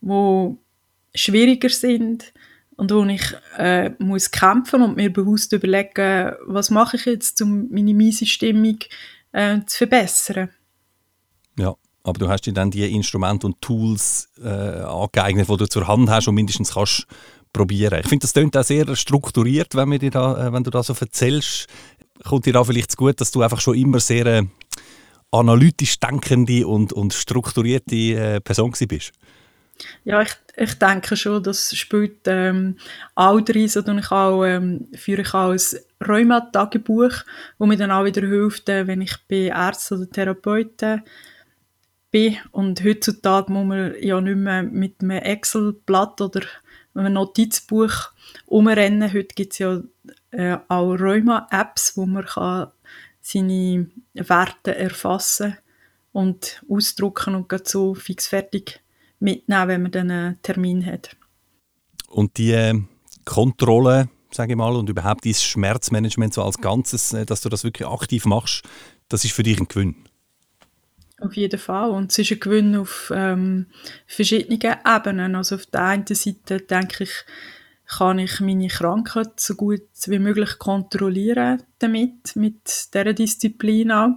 die 0.00 0.56
schwieriger 1.14 1.70
sind 1.70 2.32
und 2.78 2.92
wo 2.92 3.04
ich 3.04 3.34
äh, 3.58 3.90
muss 3.98 4.30
kämpfen 4.30 4.82
und 4.82 4.96
mir 4.96 5.12
bewusst 5.12 5.52
überlegen, 5.52 6.32
was 6.46 6.70
mache 6.70 6.96
ich 6.96 7.06
jetzt, 7.06 7.42
um 7.42 7.68
meine 7.70 7.92
miese 7.92 8.24
Stimmung 8.24 8.78
äh, 9.32 9.58
zu 9.66 9.78
verbessern. 9.78 10.50
Ja, 11.58 11.74
aber 12.04 12.18
du 12.20 12.28
hast 12.28 12.42
dir 12.42 12.52
dann 12.52 12.70
die 12.70 12.90
Instrumente 12.94 13.48
und 13.48 13.60
Tools 13.60 14.30
äh, 14.40 14.48
angeeignet, 14.48 15.48
die 15.48 15.56
du 15.56 15.66
zur 15.66 15.88
Hand 15.88 16.08
hast 16.08 16.28
und 16.28 16.36
mindestens 16.36 16.74
kannst 16.74 17.06
probieren. 17.52 17.98
Ich 18.00 18.08
finde, 18.08 18.22
das 18.22 18.32
klingt 18.32 18.56
auch 18.56 18.62
sehr 18.62 18.94
strukturiert, 18.94 19.74
wenn, 19.74 19.90
wir 19.90 19.98
dir 19.98 20.12
da, 20.12 20.46
äh, 20.46 20.52
wenn 20.52 20.62
du 20.62 20.70
da 20.70 20.84
so 20.84 20.94
erzählst. 20.98 21.66
Kommt 22.24 22.46
dir 22.46 22.52
da 22.52 22.62
vielleicht 22.62 22.92
zu 22.92 22.96
gut, 22.96 23.20
dass 23.20 23.32
du 23.32 23.42
einfach 23.42 23.60
schon 23.60 23.74
immer 23.74 23.98
sehr 23.98 24.26
äh, 24.26 24.42
analytisch 25.32 25.98
denkende 25.98 26.64
und, 26.64 26.92
und 26.92 27.12
strukturierte 27.12 27.96
äh, 27.96 28.40
Person 28.40 28.72
bist? 28.86 29.12
Ja, 30.04 30.22
ich, 30.22 30.34
ich 30.56 30.74
denke 30.78 31.16
schon, 31.16 31.42
das 31.42 31.74
spielt 31.76 32.20
ähm, 32.26 32.76
auch 33.14 33.40
drin, 33.40 33.68
so 33.68 33.80
ich 33.80 34.10
auch, 34.10 34.44
ähm, 34.44 34.88
führe 34.94 35.22
ich 35.22 35.34
auch 35.34 35.52
ein 35.52 35.60
Rheuma-Tagebuch, 36.06 37.12
wo 37.58 37.66
mir 37.66 37.76
dann 37.76 37.90
auch 37.90 38.04
wieder 38.04 38.22
hilft, 38.22 38.68
äh, 38.68 38.86
wenn 38.86 39.00
ich 39.00 39.16
bei 39.28 39.46
Ärzten 39.46 39.98
oder 39.98 40.10
Therapeuten 40.10 41.02
bin. 42.10 42.38
Und 42.50 42.82
heutzutage 42.84 43.52
muss 43.52 43.66
man 43.66 43.94
ja 44.00 44.20
nicht 44.20 44.36
mehr 44.36 44.62
mit 44.62 45.00
einem 45.00 45.22
Excel-Blatt 45.22 46.20
oder 46.20 46.42
einem 46.94 47.12
Notizbuch 47.12 48.10
umrennen. 48.46 49.12
Heute 49.12 49.34
gibt 49.34 49.52
es 49.52 49.58
ja 49.58 49.80
äh, 50.30 50.58
auch 50.68 50.94
Rheuma-Apps, 50.94 51.96
wo 51.96 52.06
man 52.06 52.24
kann 52.24 52.72
seine 53.20 53.90
Werte 54.14 54.74
erfassen 54.74 55.56
und 56.12 56.62
ausdrucken 56.68 57.34
und 57.34 57.68
so 57.68 57.94
fix 57.94 58.26
fertig 58.26 58.80
mitnehmen, 59.20 59.68
wenn 59.68 59.82
man 59.82 59.90
dann 59.90 60.10
einen 60.10 60.42
Termin 60.42 60.84
hat. 60.84 61.16
Und 62.08 62.36
die 62.38 62.52
äh, 62.52 62.80
Kontrolle, 63.24 64.08
sage 64.30 64.52
ich 64.52 64.56
mal, 64.56 64.74
und 64.74 64.88
überhaupt 64.88 65.24
dieses 65.24 65.44
Schmerzmanagement 65.44 66.34
so 66.34 66.42
als 66.42 66.58
Ganzes, 66.58 67.12
äh, 67.12 67.26
dass 67.26 67.40
du 67.40 67.48
das 67.48 67.64
wirklich 67.64 67.86
aktiv 67.86 68.24
machst, 68.24 68.64
das 69.08 69.24
ist 69.24 69.32
für 69.32 69.42
dich 69.42 69.60
ein 69.60 69.68
Gewinn. 69.68 69.96
Auf 71.20 71.34
jeden 71.34 71.58
Fall. 71.58 71.90
Und 71.90 72.12
es 72.12 72.18
ist 72.18 72.32
ein 72.32 72.40
Gewinn 72.40 72.76
auf 72.76 73.12
ähm, 73.14 73.66
verschiedenen 74.06 74.76
Ebenen. 74.86 75.34
Also 75.34 75.56
auf 75.56 75.66
der 75.66 75.82
einen 75.82 76.06
Seite 76.06 76.58
denke 76.58 77.04
ich, 77.04 77.12
kann 77.86 78.18
ich 78.18 78.40
meine 78.40 78.68
Krankheit 78.68 79.40
so 79.40 79.54
gut 79.54 79.88
wie 80.06 80.18
möglich 80.18 80.58
kontrollieren 80.58 81.62
damit, 81.78 82.36
mit 82.36 82.94
dieser 82.94 83.14
Disziplin 83.14 83.90
auch. 83.90 84.10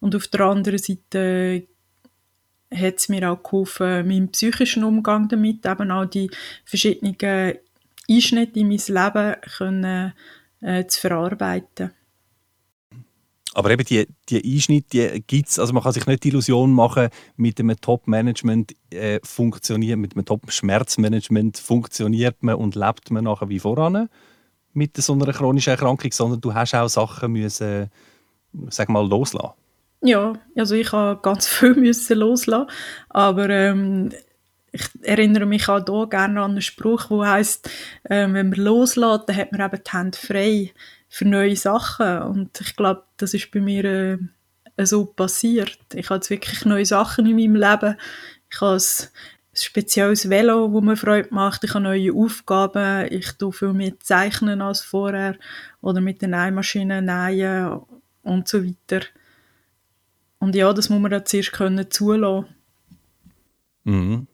Und 0.00 0.14
auf 0.16 0.26
der 0.26 0.40
anderen 0.42 0.78
Seite 0.78 1.66
hat 2.74 2.98
es 2.98 3.08
mir 3.08 3.30
auch 3.30 3.42
geholfen, 3.42 4.06
meinen 4.06 4.30
psychischen 4.30 4.84
Umgang 4.84 5.28
damit, 5.28 5.64
eben 5.66 5.90
auch 5.90 6.06
die 6.06 6.30
verschiedenen 6.64 7.16
Einschnitte 8.08 8.60
in 8.60 8.68
mein 8.68 8.78
Leben 8.86 9.36
können, 9.56 10.12
äh, 10.60 10.86
zu 10.86 11.00
verarbeiten. 11.00 11.92
Aber 13.54 13.70
eben 13.70 13.84
die, 13.84 14.08
die 14.28 14.54
Einschnitte 14.54 15.20
gibt 15.20 15.48
es, 15.48 15.60
also 15.60 15.72
man 15.72 15.82
kann 15.82 15.92
sich 15.92 16.06
nicht 16.06 16.24
die 16.24 16.28
Illusion 16.28 16.72
machen, 16.72 17.08
mit 17.36 17.60
einem 17.60 17.80
Top-Management 17.80 18.74
äh, 18.90 19.20
funktioniert, 19.22 19.96
mit 19.98 20.16
einem 20.16 20.24
Top-Schmerzmanagement 20.24 21.58
funktioniert 21.58 22.42
man 22.42 22.56
und 22.56 22.74
lebt 22.74 23.12
man 23.12 23.24
nachher 23.24 23.48
wie 23.48 23.60
voran 23.60 24.08
mit 24.72 24.96
so 24.96 25.12
einer 25.12 25.32
chronischen 25.32 25.70
Erkrankung, 25.70 26.10
sondern 26.10 26.40
du 26.40 26.52
hast 26.52 26.74
auch 26.74 26.88
Sachen 26.88 27.32
müssen, 27.32 27.90
sag 28.70 28.88
mal, 28.88 29.06
loslassen. 29.06 29.52
Ja, 30.04 30.34
also 30.54 30.74
ich 30.74 30.92
habe 30.92 31.18
ganz 31.22 31.46
viel 31.48 31.74
müssen 31.74 32.18
loslassen, 32.18 32.70
aber 33.08 33.48
ähm, 33.48 34.10
ich 34.70 34.86
erinnere 35.00 35.46
mich 35.46 35.66
auch 35.68 35.82
hier 35.82 36.06
gerne 36.08 36.42
an 36.42 36.50
einen 36.52 36.60
Spruch, 36.60 37.06
der 37.06 37.30
heißt, 37.30 37.70
äh, 38.04 38.28
wenn 38.28 38.50
man 38.50 38.52
loslässt, 38.52 39.28
dann 39.28 39.36
hat 39.36 39.52
man 39.52 39.62
eben 39.62 39.82
die 39.82 39.90
Hände 39.90 40.18
frei 40.18 40.72
für 41.08 41.24
neue 41.24 41.56
Sachen. 41.56 42.22
Und 42.22 42.60
ich 42.60 42.76
glaube, 42.76 43.04
das 43.16 43.32
ist 43.32 43.50
bei 43.50 43.60
mir 43.60 43.84
äh, 43.84 44.18
so 44.84 45.06
passiert. 45.06 45.78
Ich 45.94 46.10
habe 46.10 46.16
jetzt 46.16 46.28
wirklich 46.28 46.66
neue 46.66 46.84
Sachen 46.84 47.24
in 47.24 47.36
meinem 47.36 47.54
Leben. 47.54 47.96
Ich 48.50 48.60
habe 48.60 48.74
ein, 48.74 49.08
spezielles 49.56 50.28
Velo, 50.28 50.68
das 50.68 50.82
mir 50.82 50.96
Freude 50.96 51.28
macht. 51.32 51.64
Ich 51.64 51.72
habe 51.72 51.84
neue 51.84 52.12
Aufgaben. 52.12 53.06
Ich 53.10 53.32
tue 53.38 53.52
viel 53.52 53.72
mehr 53.72 53.98
zeichnen 54.00 54.60
als 54.60 54.82
vorher. 54.82 55.36
Oder 55.80 56.00
mit 56.02 56.20
der 56.20 56.28
Nähmaschine 56.28 57.00
nähen 57.00 57.80
und 58.22 58.48
so 58.48 58.62
weiter. 58.64 59.06
Und 60.44 60.54
ja, 60.54 60.74
das 60.74 60.90
muss 60.90 61.00
man 61.00 61.10
dann 61.10 61.24
zuerst 61.24 61.52
können 61.52 61.90
zulassen. 61.90 62.46
Mhm. 63.84 64.26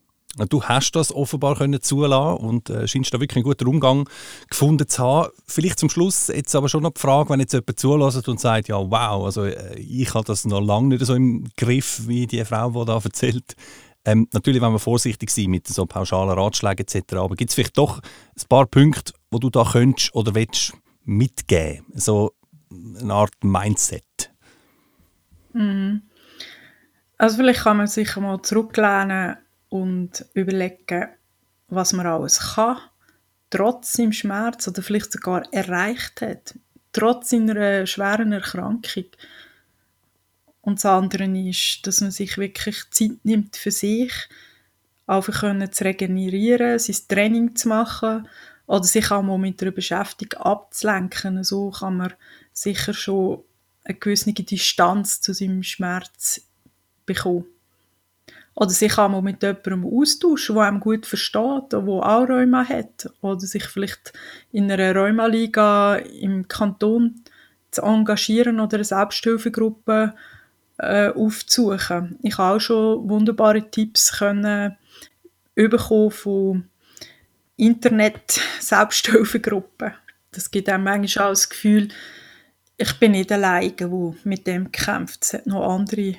Du 0.49 0.65
hast 0.65 0.91
das 0.93 1.15
offenbar 1.15 1.55
können 1.55 1.81
zulassen 1.81 2.45
und 2.45 2.69
äh, 2.69 2.89
scheinst 2.89 3.15
da 3.15 3.21
wirklich 3.21 3.37
einen 3.37 3.45
guten 3.45 3.69
Umgang 3.69 4.09
gefunden 4.49 4.89
zu 4.89 5.03
haben. 5.03 5.31
Vielleicht 5.47 5.79
zum 5.79 5.89
Schluss 5.89 6.27
jetzt 6.27 6.55
aber 6.57 6.69
schon 6.69 6.83
noch 6.83 6.95
die 6.95 7.01
Frage, 7.01 7.31
wenn 7.31 7.39
jetzt 7.39 7.53
jemand 7.53 7.79
zulässt 7.79 8.29
und 8.29 8.41
sagt, 8.41 8.67
ja 8.67 8.77
wow, 8.79 9.25
also 9.25 9.45
äh, 9.45 9.79
ich 9.79 10.13
habe 10.13 10.25
das 10.25 10.45
noch 10.47 10.61
lange 10.61 10.89
nicht 10.89 11.07
so 11.07 11.15
im 11.15 11.49
Griff 11.57 12.09
wie 12.09 12.27
die 12.27 12.45
Frau, 12.45 12.71
die 12.71 12.87
da 12.87 12.99
erzählt. 12.99 13.55
Ähm, 14.05 14.27
natürlich 14.33 14.61
wollen 14.61 14.73
wir 14.73 14.81
vorsichtig 14.81 15.31
sein 15.31 15.51
mit 15.51 15.69
so 15.69 15.87
pauschalen 15.87 16.37
Ratschlägen 16.37 16.87
etc. 16.89 17.15
Aber 17.15 17.37
gibt 17.37 17.51
es 17.51 17.55
vielleicht 17.55 17.79
doch 17.79 18.01
ein 18.01 18.49
paar 18.49 18.67
Punkte, 18.67 19.13
wo 19.31 19.39
du 19.39 19.49
da 19.49 19.63
könntest 19.63 20.13
oder 20.13 20.35
willst 20.35 20.73
mitgeben? 21.05 21.87
So 21.95 22.33
eine 23.01 23.15
Art 23.15 23.35
Mindset. 23.45 24.30
Mhm. 25.53 26.03
Also 27.19 27.37
vielleicht 27.37 27.61
kann 27.61 27.77
man 27.77 27.87
sich 27.87 28.17
mal 28.17 28.41
zurücklehnen 28.43 29.37
und 29.69 30.25
überlegen, 30.35 31.09
was 31.69 31.93
man 31.93 32.07
alles 32.07 32.55
kann, 32.55 32.79
trotz 33.51 33.93
seinem 33.93 34.13
Schmerz 34.13 34.67
oder 34.69 34.83
vielleicht 34.83 35.13
sogar 35.13 35.43
erreicht 35.53 36.23
hat, 36.23 36.55
trotz 36.93 37.31
seiner 37.31 37.87
schweren 37.87 38.33
Erkrankung. 38.33 39.05
Und 40.63 40.79
das 40.79 40.87
andere 40.87 41.25
ist, 41.25 41.87
dass 41.87 42.01
man 42.01 42.11
sich 42.11 42.39
wirklich 42.39 42.83
Zeit 42.91 43.19
nimmt 43.25 43.57
für 43.57 43.71
sich, 43.71 44.13
einfach 45.07 45.43
zu 45.73 45.85
regenerieren, 45.85 46.79
sein 46.79 46.97
Training 47.09 47.57
zu 47.57 47.69
machen 47.69 48.29
oder 48.67 48.85
sich 48.85 49.11
auch 49.11 49.23
mal 49.23 49.39
mit 49.39 49.61
einer 49.61 49.73
Beschäftigung 49.73 50.41
abzulenken. 50.41 51.43
So 51.43 51.71
kann 51.71 51.97
man 51.97 52.15
sicher 52.53 52.95
schon 52.95 53.43
eine 53.85 53.99
gewisse 53.99 54.33
Distanz 54.33 55.21
zu 55.21 55.33
seinem 55.33 55.63
Schmerz 55.63 56.43
bekommen. 57.07 57.47
Oder 58.55 58.71
sich 58.71 58.99
auch 58.99 59.09
mal 59.09 59.23
mit 59.23 59.43
jemandem 59.43 59.87
austauschen, 59.87 60.57
der 60.57 60.65
einem 60.65 60.81
gut 60.81 61.07
versteht, 61.07 61.73
der 61.73 61.79
auch 61.79 62.29
Rheuma 62.29 62.69
hat. 62.69 63.09
Oder 63.21 63.41
sich 63.41 63.65
vielleicht 63.65 64.13
in 64.53 64.71
einer 64.71 64.95
Rheuma-Liga 64.95 65.97
im 65.97 66.47
Kanton 66.49 67.23
zu 67.71 67.83
engagieren 67.83 68.61
oder 68.61 68.77
eine 68.77 68.85
Selbsthilfegruppe 68.85 70.15
äh, 70.79 71.09
aufzusuchen. 71.11 72.19
Ich 72.23 72.39
habe 72.39 72.57
auch 72.57 72.61
schon 72.61 73.09
wunderbare 73.09 73.71
Tipps 73.71 74.19
können 74.19 74.77
bekommen 75.55 76.11
von 76.11 76.65
Internet-Selbsthilfegruppen. 77.57 79.93
Das 80.33 80.51
gibt 80.51 80.69
einem 80.69 80.85
manchmal 80.85 81.27
auch 81.27 81.31
das 81.31 81.49
Gefühl, 81.49 81.89
ich 82.81 82.99
bin 82.99 83.13
nicht 83.13 83.31
alleine, 83.31 83.73
der 83.73 83.91
mit 84.25 84.47
dem 84.47 84.73
kämpft. 84.73 85.25
Es 85.25 85.35
hat 85.35 85.47
noch 85.47 85.69
andere 85.69 86.17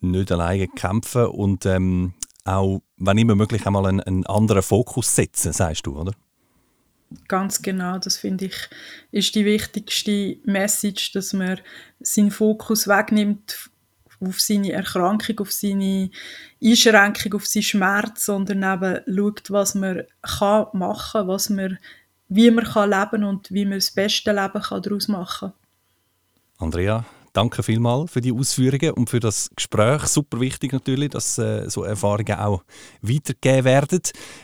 nicht 0.00 0.32
alleine 0.32 0.68
kämpfen 0.68 1.26
und 1.26 1.64
ähm, 1.64 2.12
auch, 2.44 2.82
wenn 2.98 3.16
immer 3.16 3.36
möglich, 3.36 3.66
einmal 3.66 3.86
einen, 3.86 4.00
einen 4.00 4.26
anderen 4.26 4.62
Fokus 4.62 5.14
setzen, 5.14 5.52
sagst 5.52 5.86
du, 5.86 5.98
oder? 5.98 6.12
Ganz 7.28 7.62
genau, 7.62 7.98
das 7.98 8.18
finde 8.18 8.46
ich, 8.46 8.68
ist 9.12 9.34
die 9.34 9.44
wichtigste 9.44 10.36
Message, 10.44 11.12
dass 11.12 11.32
man 11.32 11.60
seinen 12.00 12.30
Fokus 12.30 12.86
wegnimmt 12.86 13.70
auf 14.20 14.40
seine 14.40 14.72
Erkrankung, 14.72 15.38
auf 15.38 15.52
seine 15.52 16.10
Einschränkung, 16.62 17.34
auf 17.34 17.46
seinen 17.46 17.62
Schmerz, 17.62 18.26
sondern 18.26 18.62
eben 18.62 19.16
schaut, 19.16 19.50
was 19.50 19.74
man 19.74 20.02
kann 20.22 20.66
machen, 20.72 21.28
was 21.28 21.48
man, 21.50 21.78
wie 22.34 22.50
man 22.50 22.64
kann 22.64 22.90
leben 22.90 23.24
und 23.24 23.50
wie 23.50 23.64
man 23.64 23.78
das 23.78 23.90
beste 23.90 24.32
Leben 24.32 24.62
kann 24.62 24.82
daraus 24.82 25.08
machen. 25.08 25.52
Andrea, 26.58 27.04
Danke 27.34 27.64
vielmals 27.64 28.12
für 28.12 28.20
die 28.20 28.32
Ausführungen 28.32 28.92
und 28.92 29.10
für 29.10 29.18
das 29.18 29.50
Gespräch. 29.56 30.02
Super 30.02 30.38
wichtig 30.38 30.72
natürlich, 30.72 31.10
dass 31.10 31.36
äh, 31.36 31.68
so 31.68 31.82
Erfahrungen 31.82 32.38
auch 32.38 32.62
weitergegeben 33.02 33.64
werden. 33.64 34.00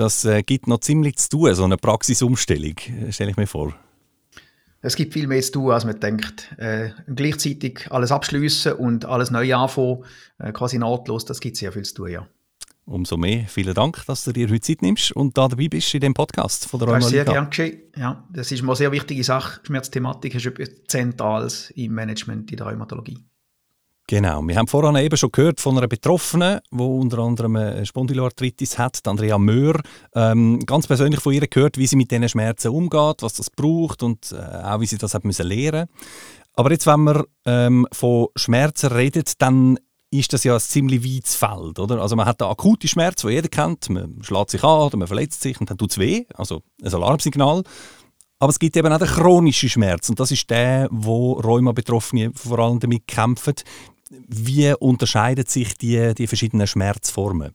Das 0.00 0.24
äh, 0.24 0.42
gibt 0.42 0.66
noch 0.66 0.80
ziemlich 0.80 1.18
zu 1.18 1.28
tun, 1.28 1.54
so 1.54 1.62
eine 1.62 1.76
Praxisumstellung, 1.76 2.74
äh, 2.88 3.12
stelle 3.12 3.32
ich 3.32 3.36
mir 3.36 3.46
vor. 3.46 3.74
Es 4.80 4.96
gibt 4.96 5.12
viel 5.12 5.26
mehr 5.26 5.42
zu 5.42 5.52
tun, 5.52 5.72
als 5.72 5.84
man 5.84 6.00
denkt. 6.00 6.54
Äh, 6.56 6.92
gleichzeitig 7.14 7.86
alles 7.90 8.10
abschließen 8.10 8.72
und 8.72 9.04
alles 9.04 9.30
neu 9.30 9.54
anfangen, 9.54 10.04
äh, 10.38 10.52
quasi 10.52 10.78
nahtlos, 10.78 11.26
das 11.26 11.40
gibt 11.40 11.58
sehr 11.58 11.70
viel 11.72 11.82
zu 11.82 11.96
tun, 11.96 12.10
ja. 12.12 12.26
umso 12.86 13.18
mehr 13.18 13.44
vielen 13.46 13.74
Dank, 13.74 14.02
dass 14.06 14.24
du 14.24 14.32
dir 14.32 14.48
heute 14.48 14.62
Zeit 14.62 14.80
nimmst 14.80 15.12
und 15.12 15.36
da 15.36 15.48
dabei 15.48 15.68
bist 15.68 15.92
in 15.92 16.00
dem 16.00 16.14
Podcast 16.14 16.64
von 16.66 16.80
der 16.80 16.88
Das 16.88 17.04
ist 17.04 17.10
sehr 17.10 17.26
gern 17.26 17.50
geschehen. 17.50 17.80
Ja, 17.94 18.26
das 18.32 18.50
ist 18.50 18.62
eine 18.62 18.74
sehr 18.74 18.92
wichtige 18.92 19.22
Sache. 19.22 19.60
Schmerzthematik 19.64 20.34
ist 20.34 20.46
etwas 20.46 20.70
Zentrales 20.88 21.72
im 21.72 21.92
Management 21.92 22.50
in 22.50 22.56
der 22.56 22.68
Rheumatologie. 22.68 23.18
Genau. 24.10 24.42
Wir 24.42 24.56
haben 24.56 24.66
vorhin 24.66 24.96
eben 24.96 25.16
schon 25.16 25.30
gehört 25.30 25.60
von 25.60 25.78
einer 25.78 25.86
Betroffenen, 25.86 26.58
die 26.72 26.82
unter 26.82 27.20
anderem 27.20 27.54
eine 27.54 27.86
Spondyloarthritis 27.86 28.76
hat, 28.76 29.06
Andrea 29.06 29.38
Möhr. 29.38 29.80
Ähm, 30.16 30.58
ganz 30.66 30.88
persönlich 30.88 31.20
von 31.20 31.32
ihr 31.32 31.46
gehört, 31.46 31.78
wie 31.78 31.86
sie 31.86 31.94
mit 31.94 32.10
diesen 32.10 32.28
Schmerzen 32.28 32.72
umgeht, 32.72 33.18
was 33.22 33.34
das 33.34 33.50
braucht 33.50 34.02
und 34.02 34.32
äh, 34.32 34.64
auch 34.64 34.80
wie 34.80 34.86
sie 34.86 34.98
das 34.98 35.14
hat 35.14 35.24
müssen 35.24 35.46
lernen. 35.46 35.86
Aber 36.54 36.72
jetzt, 36.72 36.88
wenn 36.88 37.00
man 37.04 37.22
ähm, 37.44 37.86
von 37.92 38.26
Schmerzen 38.34 38.90
redet, 38.90 39.40
dann 39.40 39.78
ist 40.10 40.32
das 40.32 40.42
ja 40.42 40.54
ein 40.54 40.60
ziemlich 40.60 41.04
weites 41.04 41.36
Feld. 41.36 41.78
Oder? 41.78 42.00
Also 42.00 42.16
man 42.16 42.26
hat 42.26 42.40
den 42.40 42.48
akuten 42.48 42.88
Schmerz, 42.88 43.22
den 43.22 43.30
jeder 43.30 43.48
kennt. 43.48 43.90
Man 43.90 44.24
schlägt 44.24 44.50
sich 44.50 44.64
an 44.64 44.86
oder 44.86 44.96
man 44.96 45.06
verletzt 45.06 45.40
sich 45.40 45.60
und 45.60 45.70
dann 45.70 45.78
tut 45.78 45.92
es 45.92 45.98
weh. 45.98 46.24
Also 46.34 46.62
ein 46.82 46.92
Alarmsignal. 46.92 47.62
Aber 48.42 48.48
es 48.48 48.58
gibt 48.58 48.74
eben 48.74 48.90
auch 48.90 48.98
den 48.98 49.06
chronischen 49.06 49.68
Schmerz 49.68 50.08
und 50.08 50.18
das 50.18 50.30
ist 50.30 50.48
der, 50.48 50.88
wo 50.90 51.34
Rheuma-Betroffene 51.34 52.32
vor 52.34 52.58
allem 52.58 52.80
damit 52.80 53.06
kämpfen. 53.06 53.52
Wie 54.10 54.74
unterscheiden 54.74 55.46
sich 55.46 55.76
die, 55.78 56.14
die 56.14 56.26
verschiedenen 56.26 56.66
Schmerzformen? 56.66 57.54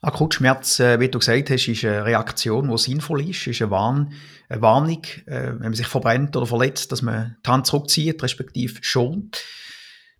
Akutschmerz, 0.00 0.80
äh, 0.80 0.98
wie 0.98 1.08
du 1.08 1.20
gesagt 1.20 1.50
hast, 1.50 1.68
ist 1.68 1.84
eine 1.84 2.04
Reaktion, 2.04 2.68
die 2.68 2.78
sinnvoll 2.78 3.28
ist, 3.28 3.46
ist 3.46 3.62
eine, 3.62 3.70
Warn, 3.70 4.12
eine 4.48 4.60
Warnung, 4.60 5.04
äh, 5.26 5.52
wenn 5.52 5.58
man 5.58 5.74
sich 5.74 5.86
verbrennt 5.86 6.36
oder 6.36 6.46
verletzt, 6.46 6.90
dass 6.90 7.02
man 7.02 7.36
die 7.46 7.50
Hand 7.50 7.66
zurückzieht, 7.66 8.20
respektive 8.22 8.82
schont. 8.82 9.44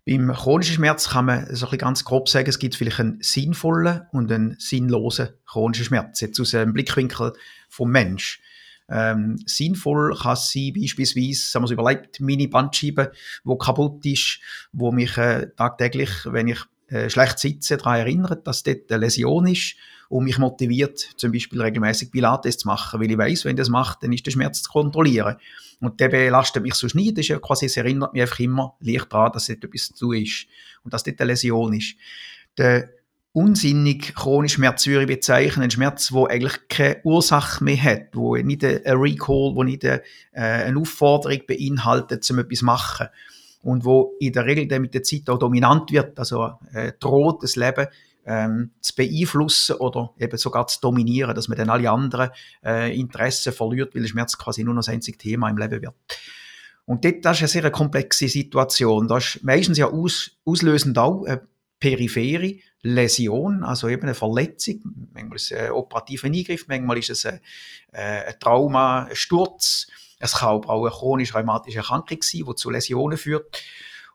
Beim 0.05 0.31
chronischen 0.31 0.75
Schmerz 0.75 1.09
kann 1.09 1.25
man 1.25 1.53
so 1.53 1.67
ein 1.67 1.77
ganz 1.77 2.05
grob 2.05 2.29
sagen, 2.29 2.47
es 2.47 2.59
gibt 2.59 2.75
vielleicht 2.75 2.99
einen 2.99 3.21
sinnvollen 3.21 4.03
und 4.11 4.31
einen 4.31 4.55
sinnlosen 4.59 5.29
chronischen 5.45 5.85
Schmerz, 5.85 6.21
jetzt 6.21 6.39
aus 6.39 6.53
einem 6.53 6.73
Blickwinkel 6.73 7.33
vom 7.67 7.89
Mensch. 7.89 8.41
Ähm, 8.95 9.37
sinnvoll 9.47 10.15
kann 10.15 10.33
es 10.33 10.51
sein, 10.51 10.71
beispielsweise, 10.79 11.53
haben 11.55 11.67
wir 11.67 11.71
überlegt, 11.71 12.19
meine 12.19 12.47
Bandscheibe, 12.47 13.11
die 13.43 13.57
kaputt 13.57 14.05
ist, 14.05 14.39
wo 14.71 14.91
mich 14.91 15.17
äh, 15.17 15.47
tagtäglich, 15.57 16.11
wenn 16.25 16.49
ich 16.49 16.59
äh, 16.89 17.09
schlecht 17.09 17.39
sitze, 17.39 17.77
daran 17.77 18.01
erinnert, 18.01 18.45
dass 18.45 18.61
dort 18.61 18.91
eine 18.91 19.05
Läsion 19.05 19.47
ist 19.47 19.75
und 20.09 20.25
mich 20.25 20.37
motiviert, 20.37 20.99
zum 21.17 21.31
Beispiel 21.31 21.59
regelmäßig 21.59 22.11
Pilates 22.11 22.59
zu 22.59 22.67
machen, 22.67 22.99
weil 22.99 23.09
ich 23.09 23.17
weiß, 23.17 23.45
wenn 23.45 23.55
ich 23.55 23.61
das 23.61 23.69
mache, 23.69 23.97
dann 23.99 24.13
ist 24.13 24.27
der 24.27 24.31
Schmerz 24.31 24.61
zu 24.61 24.69
kontrollieren. 24.69 25.37
Und 25.79 25.99
der 25.99 26.09
belastet 26.09 26.61
mich 26.61 26.75
sonst 26.75 26.93
nicht. 26.93 27.17
Das 27.17 27.23
ist 27.23 27.29
ja 27.29 27.39
quasi, 27.39 27.65
es 27.65 27.77
erinnert 27.77 28.13
mich 28.13 28.21
einfach 28.21 28.39
immer 28.39 28.75
leicht 28.79 29.11
daran, 29.11 29.31
dass 29.31 29.47
dort 29.47 29.63
etwas 29.63 29.89
zu 29.89 30.11
ist 30.11 30.45
und 30.83 30.93
dass 30.93 31.03
dort 31.03 31.19
eine 31.19 31.31
Läsion 31.31 31.73
ist. 31.73 31.95
Der 32.59 32.91
unsinnig 33.33 34.13
chronische 34.13 34.55
Schmerz 34.55 34.85
würde 34.85 35.01
ich 35.01 35.07
bezeichnen, 35.07 35.63
ein 35.63 35.71
Schmerz, 35.71 36.09
der 36.09 36.27
eigentlich 36.27 36.67
keine 36.69 37.01
Ursache 37.03 37.63
mehr 37.63 37.81
hat, 37.81 38.09
wo 38.13 38.35
nicht 38.37 38.63
ein 38.63 38.81
Recall, 38.85 39.55
wo 39.55 39.63
nicht 39.63 39.83
eine, 39.83 40.01
äh, 40.31 40.41
eine 40.41 40.79
Aufforderung 40.79 41.41
beinhaltet, 41.47 42.29
um 42.29 42.39
etwas 42.39 42.59
zu 42.59 42.65
machen 42.65 43.07
und 43.63 43.85
wo 43.85 44.13
in 44.19 44.33
der 44.33 44.45
Regel 44.45 44.67
dann 44.67 44.83
mit 44.83 44.93
der 44.93 45.03
Zeit 45.03 45.29
auch 45.29 45.39
dominant 45.39 45.91
wird, 45.91 46.17
also 46.19 46.51
äh, 46.73 46.93
droht 46.99 47.41
das 47.41 47.55
Leben 47.55 47.87
ähm, 48.25 48.71
zu 48.81 48.95
beeinflussen 48.95 49.77
oder 49.77 50.11
eben 50.19 50.37
sogar 50.37 50.67
zu 50.67 50.79
dominieren, 50.79 51.33
dass 51.33 51.47
man 51.47 51.57
dann 51.57 51.71
alle 51.71 51.89
anderen 51.89 52.29
äh, 52.63 52.95
Interessen 52.97 53.51
verliert, 53.51 53.95
weil 53.95 54.03
der 54.03 54.09
Schmerz 54.09 54.37
quasi 54.37 54.63
nur 54.63 54.75
noch 54.75 54.81
das 54.81 54.89
einzige 54.89 55.17
Thema 55.17 55.49
im 55.49 55.57
Leben 55.57 55.81
wird. 55.81 55.93
Und 56.85 57.03
dort, 57.03 57.25
das 57.25 57.37
ist 57.37 57.55
eine 57.55 57.63
sehr 57.63 57.71
komplexe 57.71 58.27
Situation. 58.27 59.07
Das 59.07 59.35
ist 59.35 59.43
meistens 59.43 59.77
ja 59.77 59.87
aus, 59.87 60.31
auslösend 60.45 60.97
auch 60.97 61.23
eine 61.23 61.41
periphere 61.83 62.59
Läsion, 62.81 63.65
also 63.65 63.89
eben 63.89 64.03
eine 64.03 64.13
Verletzung. 64.13 64.79
Manchmal 65.13 65.35
ist 65.35 65.51
es 65.51 65.57
ein 65.57 65.71
operativer 65.71 66.27
Eingriff, 66.27 66.65
manchmal 66.69 66.97
ist 66.97 67.09
es 67.09 67.25
ein, 67.25 67.41
äh, 67.91 68.27
ein 68.27 68.39
Trauma, 68.39 69.03
ein 69.03 69.15
Sturz. 69.17 69.87
Es 70.17 70.35
kann 70.35 70.49
aber 70.49 70.69
auch 70.69 70.85
eine 70.85 70.91
chronisch 70.91 71.35
rheumatische 71.35 71.79
Erkrankung 71.79 72.21
sein, 72.21 72.43
die 72.47 72.55
zu 72.55 72.69
Läsionen 72.69 73.17
führt. 73.17 73.61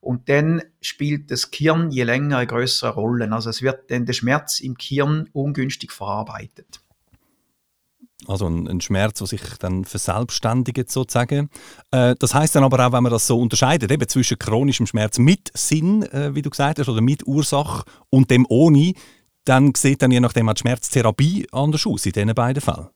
Und 0.00 0.30
dann 0.30 0.62
spielt 0.80 1.30
das 1.30 1.50
Gehirn 1.50 1.90
je 1.90 2.04
länger 2.04 2.38
eine 2.38 2.46
größere 2.46 2.94
Rolle. 2.94 3.30
Also 3.30 3.50
es 3.50 3.60
wird 3.60 3.90
dann 3.90 4.06
der 4.06 4.14
Schmerz 4.14 4.60
im 4.60 4.74
Gehirn 4.74 5.28
ungünstig 5.34 5.92
verarbeitet. 5.92 6.80
Also 8.26 8.46
ein, 8.46 8.66
ein, 8.66 8.80
Schmerz, 8.80 9.18
der 9.18 9.28
sich 9.28 9.40
dann 9.60 9.84
verselbstständigt 9.84 10.90
sozusagen. 10.90 11.50
Äh, 11.92 12.16
das 12.18 12.34
heißt 12.34 12.56
dann 12.56 12.64
aber 12.64 12.84
auch, 12.84 12.92
wenn 12.92 13.04
man 13.04 13.12
das 13.12 13.26
so 13.26 13.40
unterscheidet, 13.40 13.92
eben 13.92 14.08
zwischen 14.08 14.38
chronischem 14.38 14.86
Schmerz 14.86 15.18
mit 15.18 15.50
Sinn, 15.54 16.02
äh, 16.02 16.34
wie 16.34 16.42
du 16.42 16.50
gesagt 16.50 16.80
hast, 16.80 16.88
oder 16.88 17.00
mit 17.00 17.26
Ursache 17.26 17.84
und 18.10 18.30
dem 18.30 18.44
ohne, 18.48 18.94
dann 19.44 19.72
sieht 19.74 20.02
dann 20.02 20.10
je 20.10 20.20
nachdem 20.20 20.48
auch 20.48 20.54
die 20.54 20.60
Schmerztherapie 20.60 21.46
anders 21.52 21.86
aus 21.86 22.06
in 22.06 22.12
diesen 22.12 22.34
beiden 22.34 22.60
Fällen. 22.60 22.88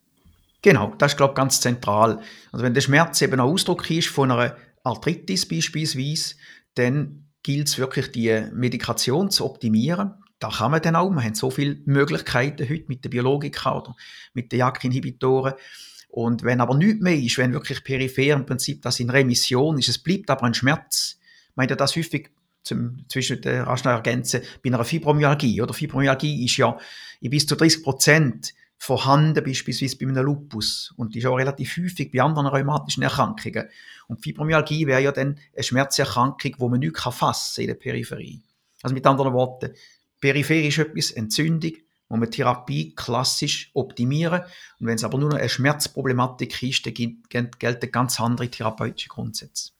Genau, 0.61 0.93
das 0.99 1.13
ist 1.13 1.17
glaube 1.17 1.33
ich 1.33 1.37
ganz 1.37 1.61
zentral. 1.61 2.21
Also 2.51 2.65
wenn 2.65 2.75
der 2.75 2.81
Schmerz 2.81 3.21
eben 3.23 3.35
ein 3.35 3.41
Ausdruck 3.41 3.89
ist 3.91 4.09
von 4.09 4.31
einer 4.31 4.57
Arthritis 4.85 5.47
beispielsweise, 5.47 6.35
dann 6.75 7.29
gilt 7.43 7.69
es 7.69 7.79
wirklich, 7.79 8.13
die 8.13 8.47
Medikation 8.53 9.31
zu 9.31 9.45
optimieren. 9.45 10.15
Da 10.43 10.49
kann 10.51 10.73
man 10.73 10.83
dann 10.83 10.97
auch. 10.97 11.09
Wir 11.09 11.23
haben 11.23 11.37
so 11.37 11.53
viele 11.53 11.79
Möglichkeiten 11.85 12.69
heute 12.69 12.85
mit 12.89 13.05
der 13.05 13.11
Biologika 13.11 13.77
oder 13.77 13.95
mit 14.35 14.51
den 14.51 14.59
JAK-Inhibitoren. 14.59 15.55
Und 16.09 16.43
wenn 16.43 16.61
aber 16.61 16.75
nichts 16.75 17.01
mehr 17.01 17.15
ist, 17.15 17.39
wenn 17.39 17.53
wirklich 17.53 17.85
peripher 17.85 18.35
im 18.35 18.45
Prinzip 18.45 18.83
das 18.83 18.99
in 18.99 19.09
Remission 19.09 19.79
ist, 19.79 19.89
es 19.89 19.99
bleibt 19.99 20.31
aber 20.31 20.43
ein 20.43 20.55
Schmerz. 20.55 21.21
Ich 21.51 21.57
meine, 21.57 21.77
das 21.77 21.95
häufig 21.95 22.31
zum, 22.65 23.05
zwischen 23.09 23.41
der 23.41 23.69
raschen 23.69 23.87
ergänzen 23.87 24.43
bei 24.65 24.71
einer 24.71 24.85
Fibromyalgie. 24.85 25.63
Oder 25.63 25.75
Fibromyalgie 25.75 26.45
ist 26.45 26.57
ja 26.57 26.77
in 27.21 27.31
bis 27.31 27.47
zu 27.47 27.55
30 27.55 27.85
Prozent 27.85 28.53
vorhanden, 28.79 29.45
beispielsweise 29.45 29.97
bei 29.97 30.09
einem 30.09 30.25
Lupus. 30.25 30.93
Und 30.97 31.15
die 31.15 31.21
ist 31.21 31.27
auch 31.27 31.37
relativ 31.37 31.77
häufig 31.77 32.11
bei 32.11 32.21
anderen 32.21 32.49
rheumatischen 32.49 33.05
Erkrankungen. 33.05 33.69
Und 34.09 34.21
Fibromyalgie 34.21 34.89
wäre 34.89 35.03
ja 35.03 35.13
dann 35.13 35.39
eine 35.55 35.63
Schmerzerkrankung, 35.63 36.57
wo 36.59 36.69
man 36.69 36.81
nicht 36.81 36.99
fassen 36.99 37.55
kann 37.55 37.63
in 37.63 37.69
der 37.69 37.75
Peripherie. 37.77 38.43
Also 38.83 38.93
mit 38.93 39.07
anderen 39.07 39.33
Worten, 39.33 39.73
peripher 40.23 40.63
ist 40.63 40.79
etwas 40.79 41.11
Entzündung, 41.11 41.73
wo 42.09 42.17
man 42.17 42.31
Therapie 42.31 42.95
klassisch 42.95 43.71
optimieren. 43.75 44.41
Und 44.81 44.87
wenn 44.87 44.95
es 44.95 45.05
aber 45.05 45.19
nur 45.19 45.29
noch 45.29 45.37
eine 45.37 45.51
Schmerzproblematik 45.51 46.63
ist, 46.63 46.87
dann 46.87 47.51
gelten 47.59 47.93
ganz 47.93 48.19
andere 48.19 48.49
therapeutische 48.49 49.11
Grundsätze. 49.11 49.73